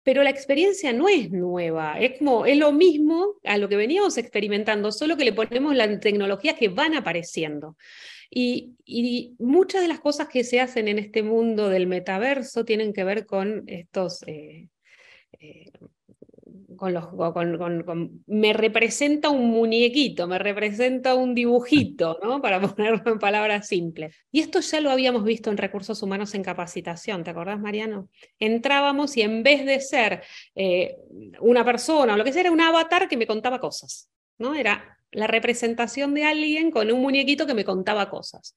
pero 0.08 0.24
la 0.24 0.30
experiencia 0.30 0.93
no 0.93 1.10
es 1.10 1.32
nueva, 1.32 2.00
es, 2.00 2.22
lo 2.22 2.72
mismo 2.72 3.34
a 3.43 3.58
lo 3.58 3.67
que 3.67 3.76
veníamos 3.76 4.17
experimentando, 4.17 4.93
solo 4.93 5.17
que 5.17 5.26
le 5.26 5.34
ponemos 5.34 5.76
las 5.76 6.00
tecnologías 6.00 6.56
que 6.56 6.70
van 6.70 6.96
apareciendo. 6.96 7.76
Y, 8.30 9.36
muchas 9.38 9.82
de 9.82 9.89
las 9.89 10.00
cosas 10.00 10.30
que 10.30 10.46
se 10.46 10.62
hacen 10.62 10.88
en 10.88 10.98
este 10.98 11.24
mundo 11.24 11.67
del 11.67 11.88
metaverso 11.88 12.63
tienen 12.63 12.93
que 12.93 13.04
ver 13.04 13.26
con 13.26 13.65
estos 13.67 14.24
eh, 14.28 14.70
eh, 15.41 15.72
con 16.77 16.93
los, 16.93 17.05
me 18.27 18.53
representa 18.53 19.29
un 19.29 19.49
muñequito, 19.49 20.27
me 20.27 20.39
representa 20.39 21.15
un 21.15 21.35
dibujito, 21.35 22.17
¿no? 22.23 22.41
Para 22.41 22.61
ponerlo 22.61 23.11
en 23.11 23.19
palabras 23.19 23.67
simples. 23.67 24.15
Y 24.31 24.39
esto 24.39 24.59
ya 24.61 24.79
lo 24.79 24.91
habíamos 24.91 25.23
visto 25.23 25.51
en 25.51 25.57
recursos 25.57 26.01
humanos 26.01 26.33
en 26.35 26.43
capacitación, 26.43 27.23
¿te 27.23 27.31
acordás, 27.31 27.59
Mariano? 27.59 28.09
Entrábamos 28.39 29.17
y 29.17 29.21
en 29.23 29.43
vez 29.43 29.65
de 29.65 29.81
ser 29.81 30.23
eh, 30.55 30.95
una 31.41 31.65
persona 31.65 32.13
o 32.13 32.17
lo 32.17 32.23
que 32.23 32.31
sea, 32.31 32.41
era 32.41 32.51
un 32.51 32.61
avatar 32.61 33.09
que 33.09 33.17
me 33.17 33.27
contaba 33.27 33.59
cosas, 33.59 34.09
¿no? 34.37 34.55
Era 34.55 34.97
la 35.11 35.27
representación 35.27 36.13
de 36.13 36.23
alguien 36.23 36.71
con 36.71 36.91
un 36.91 37.01
muñequito 37.01 37.45
que 37.45 37.53
me 37.53 37.65
contaba 37.65 38.09
cosas. 38.09 38.53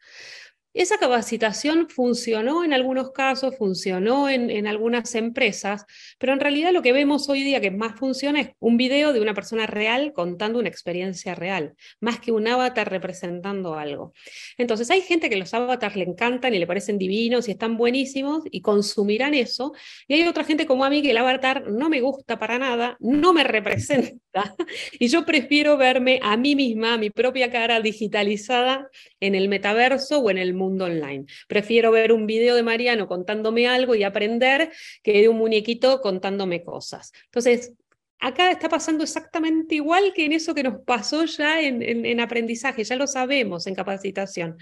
Esa 0.72 0.98
capacitación 0.98 1.88
funcionó 1.88 2.62
en 2.62 2.72
algunos 2.72 3.10
casos, 3.10 3.56
funcionó 3.56 4.28
en, 4.28 4.68
algunas 4.68 5.16
empresas, 5.16 5.84
pero 6.16 6.32
en 6.32 6.38
realidad 6.38 6.70
lo 6.72 6.80
que 6.80 6.92
vemos 6.92 7.28
hoy 7.28 7.42
día 7.42 7.60
que 7.60 7.72
más 7.72 7.98
funciona 7.98 8.40
es 8.40 8.50
un 8.60 8.76
video 8.76 9.12
de 9.12 9.20
una 9.20 9.34
persona 9.34 9.66
real 9.66 10.12
contando 10.12 10.60
una 10.60 10.68
experiencia 10.68 11.34
real, 11.34 11.74
más 11.98 12.20
que 12.20 12.30
un 12.30 12.46
avatar 12.46 12.88
representando 12.88 13.74
algo. 13.74 14.12
Entonces 14.58 14.88
hay 14.92 15.00
gente 15.00 15.28
que 15.28 15.34
los 15.36 15.52
avatars 15.54 15.96
le 15.96 16.04
encantan 16.04 16.54
y 16.54 16.60
le 16.60 16.68
parecen 16.68 16.98
divinos 16.98 17.48
y 17.48 17.50
están 17.50 17.76
buenísimos 17.76 18.44
y 18.48 18.60
consumirán 18.60 19.34
eso, 19.34 19.72
y 20.06 20.14
hay 20.14 20.28
otra 20.28 20.44
gente 20.44 20.66
como 20.66 20.84
a 20.84 20.90
mí 20.90 21.02
que 21.02 21.10
el 21.10 21.18
avatar 21.18 21.68
no 21.68 21.88
me 21.88 22.00
gusta 22.00 22.38
para 22.38 22.60
nada, 22.60 22.96
no 23.00 23.32
me 23.32 23.42
representa, 23.42 24.20
y 25.00 25.08
yo 25.08 25.26
prefiero 25.26 25.76
verme 25.76 26.20
a 26.22 26.36
mí 26.36 26.54
misma, 26.54 26.94
a 26.94 26.98
mi 26.98 27.10
propia 27.10 27.50
cara 27.50 27.80
digitalizada 27.80 28.88
en 29.18 29.34
el 29.34 29.48
metaverso 29.48 30.20
o 30.20 30.30
en 30.30 30.38
el 30.38 30.59
mundo 30.60 30.84
online. 30.84 31.26
Prefiero 31.48 31.90
ver 31.90 32.12
un 32.12 32.26
video 32.26 32.54
de 32.54 32.62
Mariano 32.62 33.08
contándome 33.08 33.66
algo 33.66 33.94
y 33.94 34.04
aprender 34.04 34.70
que 35.02 35.20
de 35.20 35.28
un 35.28 35.38
muñequito 35.38 36.00
contándome 36.00 36.62
cosas. 36.62 37.12
Entonces, 37.24 37.72
acá 38.20 38.50
está 38.50 38.68
pasando 38.68 39.02
exactamente 39.02 39.74
igual 39.74 40.12
que 40.14 40.26
en 40.26 40.32
eso 40.32 40.54
que 40.54 40.62
nos 40.62 40.82
pasó 40.84 41.24
ya 41.24 41.60
en, 41.60 42.20
aprendizaje, 42.20 42.84
ya 42.84 42.96
lo 42.96 43.06
sabemos 43.06 43.66
en 43.66 43.74
capacitación. 43.74 44.58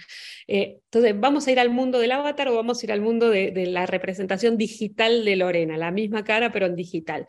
Eh, 0.47 0.79
entonces, 0.85 1.19
¿vamos 1.19 1.47
a 1.47 1.53
ir 1.53 1.59
al 1.59 1.71
mundo 1.71 1.99
del 1.99 2.13
avatar 2.13 2.49
o 2.49 2.55
vamos 2.55 2.81
a 2.81 2.87
ir 2.87 2.93
al 2.93 3.01
mundo 3.01 3.29
de, 3.29 3.67
la 3.67 3.87
representación 3.87 4.57
digital 4.57 5.25
de 5.25 5.37
Lorena? 5.37 5.77
La 5.77 5.91
misma 5.91 6.25
cara, 6.25 6.53
pero 6.53 6.67
en 6.67 6.77
digital. 6.77 7.27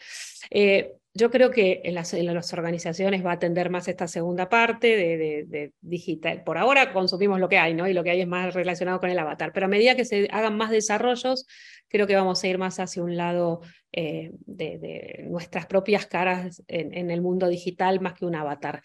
Eh, 0.51 0.93
yo 1.19 1.29
creo 1.29 1.51
que 1.51 1.81
en 1.83 1.95
las, 1.95 2.13
organizaciones 2.53 3.25
va 3.25 3.31
a 3.31 3.33
atender 3.33 3.69
más 3.69 3.87
esta 3.89 4.07
segunda 4.07 4.47
parte 4.47 4.87
de, 4.95 5.73
digital. 5.81 6.43
Por 6.43 6.57
ahora 6.57 6.93
consumimos 6.93 7.39
lo 7.39 7.49
que 7.49 7.57
hay, 7.57 7.73
¿no? 7.73 7.87
Y 7.87 7.93
lo 7.93 8.03
que 8.03 8.11
hay 8.11 8.21
es 8.21 8.27
más 8.27 8.53
relacionado 8.53 8.99
con 9.01 9.09
el 9.09 9.19
avatar. 9.19 9.51
Pero 9.53 9.65
a 9.65 9.69
medida 9.69 9.95
que 9.95 10.05
se 10.05 10.29
hagan 10.31 10.55
más 10.55 10.71
desarrollos, 10.71 11.45
creo 11.89 12.07
que 12.07 12.15
vamos 12.15 12.41
a 12.41 12.47
ir 12.47 12.57
más 12.57 12.79
hacia 12.79 13.03
un 13.03 13.17
lado 13.17 13.59
eh, 13.91 14.31
de, 14.45 15.25
nuestras 15.27 15.65
propias 15.65 16.05
caras 16.05 16.63
en, 16.67 16.93
en 16.93 17.11
el 17.11 17.21
mundo 17.21 17.49
digital 17.49 17.99
más 17.99 18.13
que 18.13 18.25
un 18.25 18.35
avatar. 18.35 18.81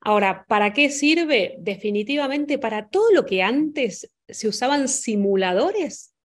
Ahora, 0.00 0.44
¿para 0.48 0.72
qué 0.72 0.90
sirve? 0.90 1.56
Definitivamente 1.60 2.58
para 2.58 2.88
todo 2.88 3.12
lo 3.12 3.24
que 3.24 3.42
antes 3.42 4.10
se 4.28 4.48
usaban 4.48 4.88
simuladores 4.88 6.17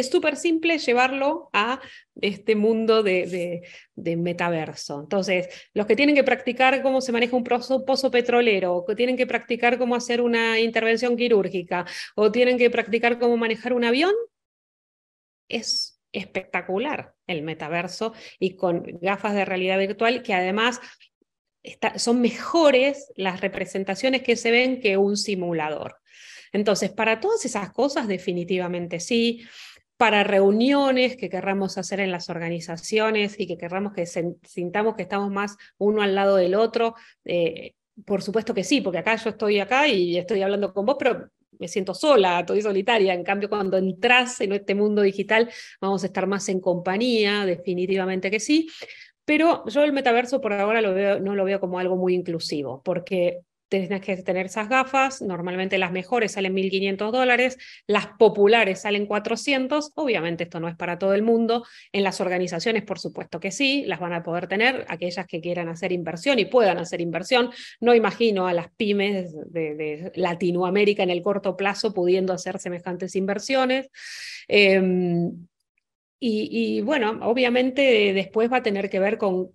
es 0.00 0.10
súper 0.10 0.36
simple 0.36 0.78
llevarlo 0.78 1.50
a 1.52 1.80
este 2.20 2.56
mundo 2.56 3.02
de, 3.02 3.62
metaverso. 3.96 5.00
Entonces, 5.00 5.48
los 5.74 5.86
que 5.86 5.96
tienen 5.96 6.14
que 6.14 6.24
practicar 6.24 6.82
cómo 6.82 7.00
se 7.00 7.12
maneja 7.12 7.36
un 7.36 7.44
pozo, 7.44 8.10
petrolero, 8.10 8.84
o 8.86 8.94
tienen 8.94 9.16
que 9.16 9.26
practicar 9.26 9.78
cómo 9.78 9.94
hacer 9.94 10.20
una 10.20 10.60
intervención 10.60 11.16
quirúrgica, 11.16 11.86
o 12.14 12.30
tienen 12.32 12.58
que 12.58 12.70
practicar 12.70 13.18
cómo 13.18 13.36
manejar 13.36 13.72
un 13.72 13.84
avión, 13.84 14.12
es 15.48 16.00
espectacular 16.12 17.14
el 17.26 17.42
metaverso 17.42 18.14
y 18.38 18.56
con 18.56 18.82
gafas 19.00 19.34
de 19.34 19.44
realidad 19.44 19.78
virtual 19.78 20.22
que 20.22 20.32
además 20.34 20.80
son 21.96 22.20
mejores 22.20 23.12
las 23.16 23.40
representaciones 23.40 24.22
que 24.22 24.36
se 24.36 24.50
ven 24.50 24.80
que 24.80 24.96
un 24.96 25.16
simulador. 25.16 25.96
Entonces, 26.52 26.90
para 26.90 27.20
todas 27.20 27.44
esas 27.44 27.72
cosas, 27.72 28.08
definitivamente 28.08 29.00
sí 29.00 29.46
para 29.98 30.22
reuniones 30.22 31.16
que 31.16 31.28
querramos 31.28 31.76
hacer 31.76 31.98
en 31.98 32.12
las 32.12 32.30
organizaciones 32.30 33.34
y 33.38 33.48
que 33.48 33.58
querramos 33.58 33.92
que 33.92 34.06
sintamos 34.06 34.94
que 34.94 35.02
estamos 35.02 35.30
más 35.30 35.56
uno 35.76 36.02
al 36.02 36.14
lado 36.14 36.36
del 36.36 36.54
otro. 36.54 36.94
Eh, 37.24 37.74
por 38.06 38.22
supuesto 38.22 38.54
que 38.54 38.62
sí, 38.62 38.80
porque 38.80 38.98
acá 38.98 39.16
yo 39.16 39.30
estoy 39.30 39.58
acá 39.58 39.88
y 39.88 40.16
estoy 40.16 40.40
hablando 40.42 40.72
con 40.72 40.86
vos, 40.86 40.96
pero 40.96 41.28
me 41.58 41.66
siento 41.66 41.94
sola, 41.94 42.40
estoy 42.40 42.62
solitaria. 42.62 43.12
En 43.12 43.24
cambio, 43.24 43.48
cuando 43.48 43.76
entras 43.76 44.40
en 44.40 44.52
este 44.52 44.76
mundo 44.76 45.02
digital, 45.02 45.50
vamos 45.80 46.04
a 46.04 46.06
estar 46.06 46.28
más 46.28 46.48
en 46.48 46.60
compañía, 46.60 47.44
definitivamente 47.44 48.30
que 48.30 48.38
sí. 48.38 48.68
Pero 49.24 49.64
yo 49.66 49.82
el 49.82 49.92
metaverso 49.92 50.40
por 50.40 50.52
ahora 50.52 50.80
lo 50.80 50.94
veo, 50.94 51.18
no 51.18 51.34
lo 51.34 51.44
veo 51.44 51.58
como 51.58 51.80
algo 51.80 51.96
muy 51.96 52.14
inclusivo, 52.14 52.82
porque 52.84 53.40
Tienes 53.68 54.00
que 54.00 54.16
tener 54.18 54.46
esas 54.46 54.68
gafas, 54.68 55.20
normalmente 55.20 55.76
las 55.76 55.92
mejores 55.92 56.32
salen 56.32 56.54
1.500 56.54 57.10
dólares, 57.10 57.58
las 57.86 58.06
populares 58.18 58.80
salen 58.80 59.04
400, 59.04 59.92
obviamente 59.94 60.44
esto 60.44 60.58
no 60.58 60.68
es 60.68 60.76
para 60.76 60.98
todo 60.98 61.12
el 61.12 61.22
mundo, 61.22 61.66
en 61.92 62.02
las 62.02 62.20
organizaciones 62.22 62.82
por 62.84 62.98
supuesto 62.98 63.40
que 63.40 63.50
sí, 63.50 63.84
las 63.86 64.00
van 64.00 64.14
a 64.14 64.22
poder 64.22 64.46
tener 64.46 64.86
aquellas 64.88 65.26
que 65.26 65.42
quieran 65.42 65.68
hacer 65.68 65.92
inversión 65.92 66.38
y 66.38 66.46
puedan 66.46 66.78
hacer 66.78 67.02
inversión, 67.02 67.50
no 67.80 67.94
imagino 67.94 68.46
a 68.46 68.54
las 68.54 68.70
pymes 68.74 69.34
de, 69.52 70.12
Latinoamérica 70.14 71.02
en 71.02 71.10
el 71.10 71.22
corto 71.22 71.56
plazo 71.56 71.92
pudiendo 71.92 72.32
hacer 72.32 72.58
semejantes 72.58 73.16
inversiones. 73.16 73.90
Em, 74.48 75.46
y, 76.20 76.80
bueno, 76.80 77.18
obviamente 77.22 78.12
después 78.12 78.50
va 78.50 78.58
a 78.58 78.62
tener 78.62 78.90
que 78.90 78.98
ver 78.98 79.18
con 79.18 79.50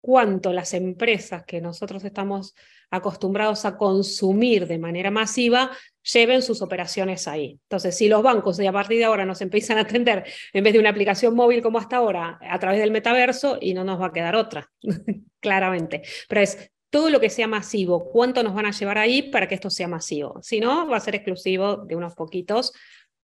cuánto 0.00 0.52
las 0.52 0.74
empresas 0.74 1.44
que 1.44 1.60
nosotros 1.60 2.04
estamos 2.04 2.54
acostumbrados 2.90 3.64
a 3.64 3.76
consumir 3.76 4.66
de 4.66 4.78
manera 4.78 5.10
masiva 5.10 5.70
lleven 6.02 6.42
sus 6.42 6.62
operaciones 6.62 7.28
ahí. 7.28 7.58
Entonces, 7.62 7.96
si 7.96 8.08
los 8.08 8.22
bancos 8.22 8.58
a 8.60 8.72
partir 8.72 8.98
de 8.98 9.04
ahora 9.04 9.24
nos 9.24 9.40
empiezan 9.40 9.78
a 9.78 9.82
atender 9.82 10.24
en 10.52 10.64
vez 10.64 10.72
de 10.72 10.78
una 10.78 10.90
aplicación 10.90 11.34
móvil 11.34 11.62
como 11.62 11.78
hasta 11.78 11.96
ahora 11.96 12.38
a 12.40 12.58
través 12.58 12.80
del 12.80 12.90
metaverso 12.90 13.58
y 13.60 13.74
no 13.74 13.84
nos 13.84 14.00
va 14.00 14.06
a 14.06 14.12
quedar 14.12 14.34
otra, 14.34 14.70
claramente. 15.40 16.02
Pero 16.28 16.40
es 16.40 16.70
todo 16.90 17.10
lo 17.10 17.20
que 17.20 17.30
sea 17.30 17.46
masivo, 17.46 18.10
cuánto 18.10 18.42
nos 18.42 18.54
van 18.54 18.66
a 18.66 18.72
llevar 18.72 18.98
ahí 18.98 19.22
para 19.22 19.46
que 19.46 19.54
esto 19.54 19.70
sea 19.70 19.86
masivo. 19.86 20.40
Si 20.42 20.58
no, 20.60 20.88
va 20.88 20.96
a 20.96 21.00
ser 21.00 21.14
exclusivo 21.14 21.76
de 21.76 21.94
unos 21.94 22.14
poquitos. 22.14 22.72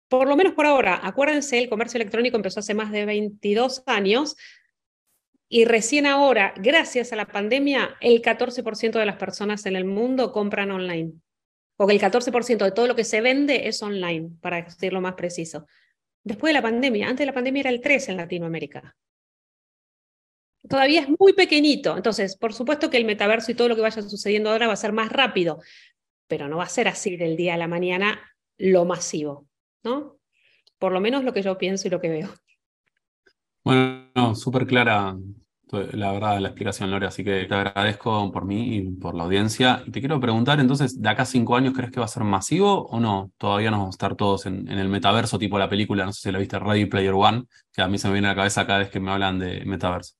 Por 0.08 0.28
lo 0.28 0.36
menos 0.36 0.52
por 0.52 0.66
ahora, 0.66 1.00
acuérdense, 1.02 1.58
el 1.58 1.70
comercio 1.70 1.96
electrónico 1.96 2.36
empezó 2.36 2.60
hace 2.60 2.74
más 2.74 2.92
de 2.92 3.06
22 3.06 3.82
años 3.86 4.36
y 5.48 5.64
recién 5.66 6.06
ahora, 6.06 6.54
gracias 6.56 7.12
a 7.12 7.16
la 7.16 7.26
pandemia, 7.26 7.96
el 8.00 8.22
14% 8.22 8.98
de 8.98 9.06
las 9.06 9.16
personas 9.16 9.66
en 9.66 9.76
el 9.76 9.84
mundo 9.84 10.32
compran 10.32 10.70
online. 10.70 11.12
Porque 11.76 11.94
el 11.94 12.00
14% 12.00 12.64
de 12.64 12.72
todo 12.72 12.86
lo 12.86 12.94
que 12.94 13.04
se 13.04 13.20
vende 13.20 13.68
es 13.68 13.82
online, 13.82 14.30
para 14.40 14.62
decirlo 14.62 15.00
más 15.00 15.14
preciso. 15.14 15.66
Después 16.22 16.50
de 16.50 16.54
la 16.54 16.62
pandemia, 16.62 17.08
antes 17.08 17.20
de 17.20 17.26
la 17.26 17.34
pandemia 17.34 17.60
era 17.60 17.70
el 17.70 17.80
3 17.80 18.08
en 18.10 18.16
Latinoamérica. 18.16 18.96
Todavía 20.68 21.02
es 21.02 21.08
muy 21.18 21.34
pequeñito. 21.34 21.96
Entonces, 21.96 22.36
por 22.36 22.54
supuesto 22.54 22.88
que 22.88 22.96
el 22.96 23.04
metaverso 23.04 23.52
y 23.52 23.54
todo 23.54 23.68
lo 23.68 23.76
que 23.76 23.82
vaya 23.82 24.00
sucediendo 24.00 24.50
ahora 24.50 24.66
va 24.66 24.72
a 24.72 24.76
ser 24.76 24.92
más 24.92 25.12
rápido, 25.12 25.60
pero 26.26 26.48
no 26.48 26.56
va 26.56 26.64
a 26.64 26.68
ser 26.68 26.88
así 26.88 27.16
del 27.16 27.36
día 27.36 27.54
a 27.54 27.58
la 27.58 27.68
mañana 27.68 28.20
lo 28.56 28.84
masivo, 28.86 29.46
¿no? 29.82 30.18
Por 30.78 30.92
lo 30.92 31.00
menos 31.00 31.24
lo 31.24 31.34
que 31.34 31.42
yo 31.42 31.58
pienso 31.58 31.86
y 31.86 31.90
lo 31.90 32.00
que 32.00 32.08
veo. 32.08 32.34
Bueno, 33.64 34.34
súper 34.34 34.66
clara 34.66 35.16
la 35.92 36.12
verdad 36.12 36.38
la 36.38 36.48
explicación, 36.48 36.90
Lore, 36.90 37.06
así 37.06 37.24
que 37.24 37.44
te 37.44 37.54
agradezco 37.54 38.30
por 38.32 38.44
mí 38.44 38.76
y 38.76 38.90
por 38.92 39.14
la 39.14 39.24
audiencia. 39.24 39.82
Y 39.86 39.90
te 39.90 40.00
quiero 40.00 40.20
preguntar, 40.20 40.60
entonces, 40.60 41.00
¿de 41.00 41.08
acá 41.08 41.22
a 41.22 41.26
cinco 41.26 41.56
años 41.56 41.74
crees 41.74 41.90
que 41.90 42.00
va 42.00 42.06
a 42.06 42.08
ser 42.08 42.24
masivo 42.24 42.86
o 42.86 43.00
no? 43.00 43.32
Todavía 43.38 43.70
no 43.70 43.78
vamos 43.78 43.94
a 43.94 43.96
estar 43.96 44.14
todos 44.16 44.46
en, 44.46 44.68
el 44.68 44.88
metaverso, 44.88 45.38
tipo 45.38 45.58
la 45.58 45.68
película, 45.68 46.04
no 46.04 46.12
sé 46.12 46.22
si 46.22 46.32
la 46.32 46.38
viste, 46.38 46.58
Ready 46.58 46.86
Player 46.86 47.14
One, 47.14 47.44
que 47.72 47.82
a 47.82 47.88
mí 47.88 47.98
se 47.98 48.08
me 48.08 48.14
viene 48.14 48.28
a 48.28 48.30
la 48.32 48.36
cabeza 48.36 48.66
cada 48.66 48.80
vez 48.80 48.90
que 48.90 49.00
me 49.00 49.10
hablan 49.10 49.38
de 49.38 49.64
metaverso. 49.64 50.14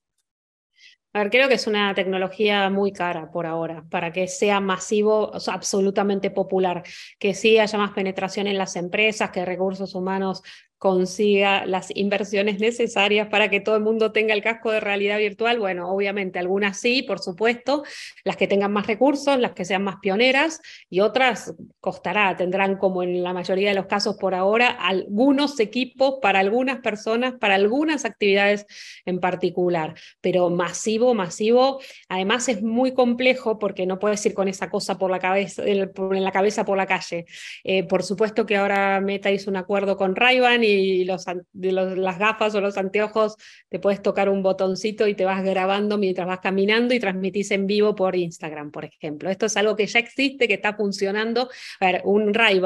A 1.13 1.21
ver, 1.21 1.31
creo 1.31 1.47
que 1.47 1.55
es 1.55 1.69
una 1.69 1.95
tecnología 1.95 2.69
muy 2.71 2.93
cara 2.93 3.31
por 3.31 3.47
ahora, 3.47 3.85
para 3.89 4.13
que 4.13 4.27
sea 4.27 4.59
masivo, 4.59 5.31
absolutamente 5.47 6.33
popular, 6.33 6.83
que 7.21 7.35
sí 7.35 7.57
haya 7.57 7.79
más 7.79 7.93
penetración 7.93 8.49
en 8.49 8.59
las 8.59 8.75
empresas, 8.75 9.31
que 9.31 9.45
recursos 9.45 9.95
humanos 9.95 10.43
consiga 10.85 11.65
las 11.65 11.89
inversiones 11.97 12.61
necesarias 12.61 13.29
para 13.29 13.49
que 13.49 13.59
todo 13.59 13.77
el 13.77 13.83
mundo 13.83 14.13
tenga 14.13 14.35
el 14.35 14.43
casco 14.43 14.71
de 14.71 14.81
realidad 14.81 15.17
virtual. 15.17 15.59
Bueno, 15.59 15.91
obviamente 15.91 16.39
algunas 16.39 16.79
sí, 16.79 17.03
por 17.03 17.21
supuesto, 17.21 17.85
las 18.23 18.37
que 18.37 18.47
tengan 18.47 18.71
más 18.71 18.87
recursos, 18.87 19.39
las 19.39 19.53
que 19.53 19.65
sean 19.65 19.83
más 19.83 19.97
pioneras 20.03 20.61
y 20.91 21.01
otras 21.01 21.55
costará, 21.81 22.37
tendrán 22.37 22.77
como 22.77 23.03
en 23.03 23.23
la 23.23 23.33
mayoría 23.33 23.71
de 23.71 23.77
los 23.77 23.87
casos 23.87 24.19
por 24.19 24.35
ahora 24.35 24.69
algunos 24.69 25.59
equipos 25.59 26.17
para 26.21 26.41
algunas 26.41 26.81
personas, 26.81 27.33
para 27.41 27.55
algunas 27.55 28.05
actividades 28.05 28.67
en 29.07 29.21
particular, 29.21 29.95
pero 30.21 30.51
masivo, 30.51 31.15
masivo, 31.15 31.81
además 32.11 32.51
es 32.51 32.61
muy 32.61 32.93
complejo 32.93 33.59
porque 33.59 33.87
no 33.87 33.99
puedes 33.99 34.27
ir 34.27 34.35
con 34.35 34.49
esa 34.49 34.69
cosa 34.69 34.99
por 34.99 35.11
la 35.11 35.19
cabeza, 35.19 35.63
en 35.65 36.25
la 36.25 36.33
cabeza 36.33 36.67
por 36.67 36.77
la 36.77 36.85
calle. 36.85 37.25
Eh, 37.63 37.85
por 37.85 38.03
supuesto 38.03 38.45
que 38.45 38.59
ahora 38.59 39.01
Meta 39.01 39.31
hizo 39.31 39.51
un 39.51 39.57
acuerdo 39.57 39.97
con 39.97 40.15
ray 40.15 40.35
y 40.35 40.74
y 40.75 41.05
los, 41.05 41.25
las 41.53 42.19
gafas 42.19 42.55
o 42.55 42.61
los 42.61 42.77
anteojos, 42.77 43.37
te 43.69 43.79
puedes 43.79 44.03
tocar 44.03 44.29
un 44.29 44.43
botoncito 44.43 45.07
y 45.07 45.15
te 45.15 45.25
vas 45.25 45.43
grabando 45.45 45.99
mientras 45.99 46.27
vas 46.27 46.41
caminando 46.41 46.95
y 46.95 47.01
transmitís 47.01 47.51
en 47.51 47.67
vivo 47.67 47.95
por 47.95 48.17
Instagram, 48.17 48.71
por 48.71 48.85
ejemplo. 48.85 49.31
Esto 49.31 49.47
es 49.47 49.57
algo 49.57 49.77
que 49.77 49.87
ya 49.87 49.99
existe, 49.99 50.49
que 50.49 50.55
está 50.55 50.75
funcionando. 50.75 51.49
A 51.81 51.87
ver, 51.87 52.03
un 52.05 52.33
ray 52.33 52.61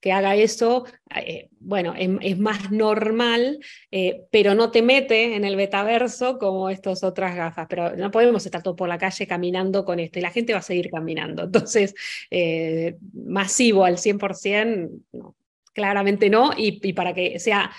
que 0.00 0.12
haga 0.12 0.36
eso, 0.36 0.84
eh, 1.14 1.48
bueno, 1.58 1.94
es, 1.96 2.38
más 2.38 2.70
normal, 2.70 3.58
eh, 3.90 4.22
pero 4.30 4.54
no 4.54 4.70
te 4.70 4.82
mete 4.82 5.34
en 5.34 5.44
el 5.44 5.56
metaverso 5.56 6.38
como 6.38 6.70
estas 6.70 7.02
otras 7.02 7.36
gafas. 7.36 7.66
Pero 7.68 7.96
no 7.96 8.10
podemos 8.10 8.44
estar 8.44 8.62
todo 8.62 8.76
por 8.76 8.88
la 8.88 8.98
calle 8.98 9.26
caminando 9.26 9.84
con 9.84 10.00
esto 10.00 10.18
y 10.18 10.22
la 10.22 10.30
gente 10.30 10.52
va 10.52 10.60
a 10.60 10.62
seguir 10.62 10.90
caminando. 10.90 11.44
Entonces, 11.44 11.94
eh, 12.30 12.96
masivo 13.12 13.84
al 13.84 13.96
100%, 13.96 14.90
no, 15.12 15.34
Claramente 15.72 16.28
no, 16.28 16.50
y, 16.56 16.92
para 16.92 17.14
que, 17.14 17.38
sea, 17.38 17.70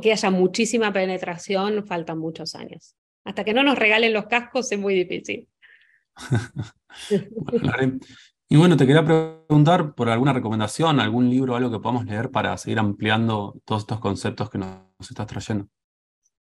que 0.00 0.12
haya 0.12 0.30
muchísima 0.30 0.92
penetración 0.92 1.86
faltan 1.86 2.18
muchos 2.18 2.54
años. 2.54 2.96
Hasta 3.24 3.44
que 3.44 3.54
no 3.54 3.62
nos 3.62 3.78
regalen 3.78 4.12
los 4.12 4.26
cascos 4.26 4.70
es 4.72 4.78
muy 4.78 4.94
difícil. 4.94 5.48
y 8.48 8.56
bueno, 8.56 8.76
te 8.76 8.86
quería 8.86 9.04
preguntar 9.04 9.94
por 9.94 10.08
alguna 10.08 10.32
recomendación, 10.32 10.98
algún 11.00 11.30
libro, 11.30 11.54
algo 11.54 11.70
que 11.70 11.78
podamos 11.78 12.04
leer 12.04 12.30
para 12.30 12.56
seguir 12.58 12.80
ampliando 12.80 13.60
todos 13.64 13.82
estos 13.82 14.00
conceptos 14.00 14.50
que 14.50 14.58
nos 14.58 14.80
estás 15.08 15.26
trayendo. 15.26 15.68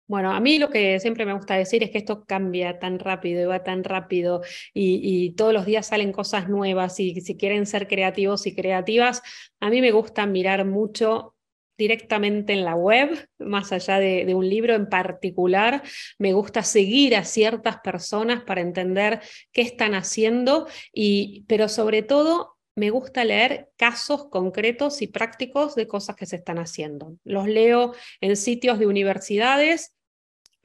Bueno, 0.08 0.32
a 0.32 0.38
mí 0.38 0.58
lo 0.58 0.70
que 0.70 1.00
siempre 1.00 1.26
me 1.26 1.32
gusta 1.32 1.56
decir 1.56 1.82
es 1.82 1.90
que 1.90 1.98
esto 1.98 2.24
cambia 2.26 2.78
tan 2.78 3.00
rápido 3.00 3.42
y 3.42 3.46
va 3.46 3.64
tan 3.64 3.82
rápido 3.82 4.42
y, 4.72 5.32
todos 5.36 5.52
los 5.52 5.66
días 5.66 5.88
salen 5.88 6.12
cosas 6.12 6.48
nuevas 6.48 7.00
y 7.00 7.20
si 7.20 7.36
quieren 7.36 7.66
ser 7.66 7.88
creativos 7.88 8.46
y 8.46 8.54
creativas, 8.54 9.22
a 9.60 9.68
mí 9.68 9.80
me 9.80 9.90
gusta 9.90 10.24
mirar 10.26 10.64
mucho 10.64 11.34
directamente 11.76 12.52
en 12.52 12.64
la 12.64 12.74
web, 12.76 13.28
más 13.38 13.72
allá 13.72 13.98
de, 13.98 14.32
un 14.34 14.48
libro 14.48 14.74
en 14.74 14.88
particular. 14.88 15.82
Me 16.18 16.32
gusta 16.32 16.62
seguir 16.62 17.16
a 17.16 17.24
ciertas 17.24 17.78
personas 17.80 18.44
para 18.44 18.60
entender 18.60 19.20
qué 19.52 19.62
están 19.62 19.94
haciendo, 19.94 20.68
y, 20.92 21.44
pero 21.48 21.68
sobre 21.68 22.02
todo 22.02 22.56
me 22.76 22.90
gusta 22.90 23.24
leer 23.24 23.70
casos 23.76 24.28
concretos 24.28 25.02
y 25.02 25.08
prácticos 25.08 25.74
de 25.74 25.88
cosas 25.88 26.14
que 26.14 26.26
se 26.26 26.36
están 26.36 26.58
haciendo. 26.58 27.16
Los 27.24 27.48
leo 27.48 27.94
en 28.20 28.36
sitios 28.36 28.78
de 28.78 28.86
universidades 28.86 29.95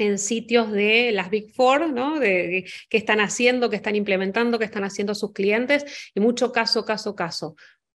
en 0.01 0.17
sitios 0.17 0.71
de 0.71 1.11
las 1.11 1.29
Big 1.29 1.53
Four, 1.53 1.91
¿no? 1.91 2.19
De, 2.19 2.65
qué 2.89 2.97
están 2.97 3.19
haciendo, 3.19 3.69
qué 3.69 3.75
están 3.77 3.95
implementando, 3.95 4.59
qué 4.59 4.65
están 4.65 4.83
haciendo 4.83 5.15
sus 5.15 5.31
clientes, 5.33 6.11
y 6.13 6.19
mucho 6.19 6.51
caso, 6.51 6.85
caso, 6.85 7.15
caso. 7.15 7.55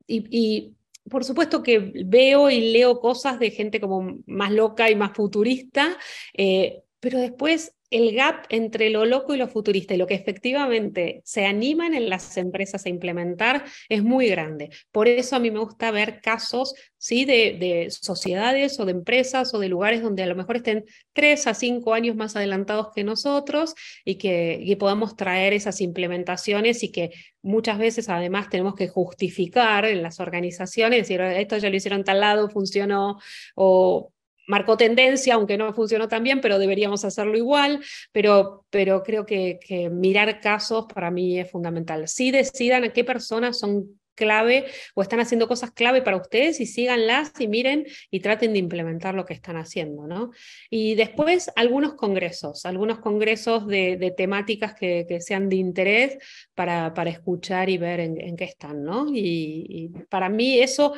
Y, 0.07 0.75
por 1.11 1.25
supuesto 1.25 1.65
que 1.65 1.93
veo 2.07 2.49
y 2.49 2.73
leo 2.73 3.01
cosas 3.01 3.41
de 3.41 3.51
gente 3.51 3.81
como 3.81 4.19
más 4.27 4.53
loca 4.53 4.89
y 4.89 4.95
más 4.95 5.13
futurista, 5.17 5.99
eh, 6.33 6.83
pero 7.01 7.19
después 7.19 7.75
el 7.93 8.15
gap 8.15 8.47
entre 8.49 8.91
lo 8.91 9.05
loco 9.05 9.35
y 9.35 9.39
lo 9.39 9.49
futurista 9.49 9.95
y 9.95 9.99
lo 9.99 10.07
que 10.07 10.15
efectivamente 10.15 11.21
se 11.25 11.47
animan 11.47 11.95
en 11.95 12.09
las 12.09 12.37
empresas 12.37 12.87
a 12.87 12.89
implementar 12.89 13.65
es 13.89 14.03
muy 14.03 14.29
grande. 14.29 14.71
Por 14.91 15.09
eso 15.09 15.37
a 15.37 15.39
mí 15.39 15.51
me 15.51 15.59
gusta 15.59 15.91
ver 15.91 16.21
casos 16.21 16.75
¿sí? 16.99 17.25
de, 17.25 17.89
sociedades 17.91 18.79
o 18.81 18.85
de 18.85 18.93
empresas 18.93 19.53
o 19.55 19.59
de 19.59 19.69
lugares 19.69 20.03
donde 20.03 20.23
a 20.23 20.27
lo 20.27 20.37
mejor 20.37 20.57
estén 20.57 20.85
tres 21.13 21.47
a 21.47 21.55
cinco 21.55 21.95
años 21.95 22.17
más 22.17 22.37
adelantados 22.37 22.89
que 22.95 23.05
nosotros 23.05 23.75
y 24.05 24.17
que, 24.17 24.77
podamos 24.79 25.17
traer 25.17 25.53
esas 25.53 25.81
implementaciones 25.81 26.83
y 26.83 26.91
que 26.91 27.11
muchas 27.43 27.79
veces 27.79 28.09
además 28.09 28.49
tenemos 28.49 28.75
que 28.75 28.89
justificar 28.89 29.85
en 29.85 30.03
las 30.03 30.19
organizaciones, 30.19 31.01
decir, 31.01 31.21
esto 31.21 31.59
ya 31.59 31.71
lo 31.71 31.77
hicieron 31.77 32.05
tal 32.05 32.21
lado, 32.21 32.49
funcionó, 32.49 33.19
o 33.55 34.12
marcó 34.47 34.77
tendencia, 34.77 35.35
aunque 35.35 35.57
no 35.57 35.73
funcionó 35.73 36.09
tan 36.09 36.23
bien, 36.23 36.41
pero 36.41 36.59
deberíamos 36.59 37.05
hacerlo 37.05 37.37
igual, 37.37 37.81
pero, 38.13 38.65
pero 38.71 39.03
creo 39.03 39.27
que, 39.27 39.59
mirar 39.91 40.41
casos 40.41 40.87
para 40.93 41.11
mí 41.11 41.39
es 41.39 41.51
fundamental. 41.51 42.09
Sí 42.09 42.31
decidan 42.31 42.85
a 42.85 42.93
qué 42.93 43.05
personas 43.05 43.59
son 43.59 44.01
clave 44.15 44.67
o 44.95 45.03
están 45.03 45.21
haciendo 45.21 45.49
cosas 45.49 45.71
clave 45.71 46.03
para 46.03 46.19
ustedes 46.19 46.61
y 46.61 46.67
síganlas 46.67 47.33
y 47.39 47.49
miren 47.49 47.87
y 48.11 48.21
traten 48.21 48.53
de 48.53 48.59
implementar 48.59 49.15
lo 49.15 49.25
que 49.25 49.35
están 49.35 49.57
haciendo, 49.57 50.07
¿no? 50.07 50.31
Y 50.71 50.95
después 50.95 51.51
algunos 51.57 51.95
congresos, 51.95 52.67
algunos 52.67 52.99
congresos 52.99 53.67
de, 53.67 54.15
temáticas 54.17 54.75
que, 54.75 55.07
que, 55.09 55.21
sean 55.21 55.49
de 55.49 55.57
interés 55.57 56.19
para, 56.55 56.93
para 56.93 57.11
escuchar 57.11 57.71
y 57.71 57.79
ver 57.79 58.01
en, 58.01 58.37
qué 58.37 58.45
están, 58.45 58.85
¿no? 58.85 59.07
Y, 59.13 59.91
para 60.09 60.29
mí 60.29 60.59
eso 60.59 60.95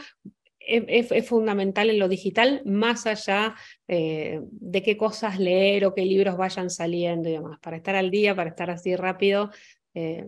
es, 0.66 1.28
fundamental 1.28 1.90
en 1.90 1.98
lo 1.98 2.08
digital, 2.08 2.62
más 2.64 3.06
allá 3.06 3.54
eh, 3.88 4.40
de 4.50 4.82
qué 4.82 4.96
cosas 4.96 5.38
leer 5.38 5.84
o 5.84 5.94
qué 5.94 6.04
libros 6.04 6.36
vayan 6.36 6.70
saliendo 6.70 7.28
y 7.28 7.32
demás. 7.32 7.58
Para 7.60 7.76
estar 7.76 7.94
al 7.94 8.10
día, 8.10 8.34
para 8.34 8.50
estar 8.50 8.70
así 8.70 8.96
rápido, 8.96 9.50
eh, 9.94 10.26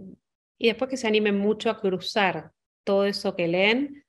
y 0.58 0.68
después 0.68 0.90
que 0.90 0.96
se 0.96 1.06
animen 1.06 1.38
mucho 1.38 1.70
a 1.70 1.80
cruzar 1.80 2.52
todo 2.84 3.04
eso 3.04 3.36
que 3.36 3.48
leen 3.48 4.04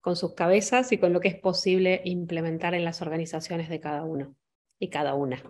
con 0.00 0.16
sus 0.16 0.34
cabezas 0.34 0.90
y 0.92 0.98
con 0.98 1.12
lo 1.12 1.20
que 1.20 1.28
es 1.28 1.38
posible 1.38 2.00
implementar 2.04 2.74
en 2.74 2.84
las 2.84 3.02
organizaciones 3.02 3.68
de 3.68 3.80
cada 3.80 4.04
uno 4.04 4.34
y 4.78 4.88
cada 4.88 5.14
una. 5.14 5.42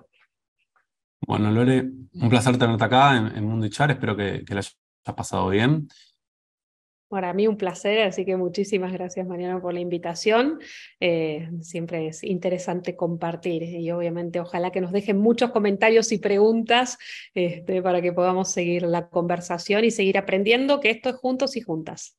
Bueno, 1.26 1.50
Lore, 1.50 1.80
un 1.80 2.28
placer 2.28 2.58
tenerte 2.58 2.85
acá 2.85 3.16
en, 3.16 3.44
Mundo 3.44 3.68
Char. 3.68 3.92
Espero 3.92 4.16
que, 4.16 4.44
que 4.44 4.52
hayas 4.52 4.76
pasado 5.16 5.48
bien. 5.48 5.88
Para 7.12 7.35
mí 7.35 7.46
un 7.46 7.59
placer, 7.59 8.07
así 8.07 8.25
que 8.25 8.38
muchísimas 8.38 8.90
gracias 8.90 9.27
Mariano 9.27 9.61
por 9.61 9.75
la 9.75 9.81
invitación. 9.81 10.61
Eh, 10.98 11.46
siempre 11.61 12.07
es 12.07 12.25
interesante 12.25 12.96
compartir 12.96 13.64
y 13.64 13.90
obviamente 13.90 14.40
ojalá 14.40 14.70
que 14.70 14.81
nos 14.81 14.92
dejen 14.92 15.18
muchos 15.18 15.51
comentarios 15.51 16.11
y 16.11 16.16
preguntas 16.16 16.96
este, 17.35 17.83
para 17.83 18.01
que 18.01 18.14
podamos 18.14 18.51
seguir 18.51 18.85
la 18.85 19.11
conversación 19.11 19.85
y 19.85 19.90
seguir 19.90 20.16
aprendiendo 20.16 20.81
que 20.81 20.88
esto 20.88 21.11
es 21.11 21.16
juntos 21.16 21.55
y 21.55 21.61
juntas. 21.61 22.16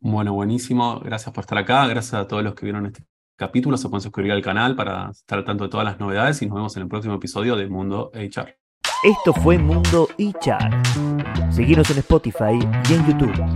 Bueno, 0.00 0.34
buenísimo. 0.34 0.98
Gracias 0.98 1.32
por 1.32 1.42
estar 1.42 1.58
acá. 1.58 1.86
Gracias 1.86 2.14
a 2.14 2.26
todos 2.26 2.42
los 2.42 2.56
que 2.56 2.66
vieron 2.66 2.86
este 2.86 3.04
capítulo. 3.36 3.76
Se 3.76 3.88
pueden 3.88 4.02
suscribir 4.02 4.32
al 4.32 4.42
canal 4.42 4.74
para 4.74 5.10
estar 5.10 5.38
al 5.38 5.44
tanto 5.44 5.62
de 5.62 5.70
todas 5.70 5.86
las 5.86 6.00
novedades 6.00 6.42
y 6.42 6.46
nos 6.46 6.56
vemos 6.56 6.76
en 6.76 6.82
el 6.82 6.88
próximo 6.88 7.14
episodio 7.14 7.54
de 7.54 7.68
Mundo 7.68 8.10
HR. 8.12 8.65
Esto 9.06 9.32
fue 9.32 9.56
Mundo 9.56 10.08
HR. 10.18 11.52
Seguinos 11.52 11.88
en 11.92 11.98
Spotify 11.98 12.58
y 12.90 12.92
en 12.92 13.06
YouTube. 13.06 13.46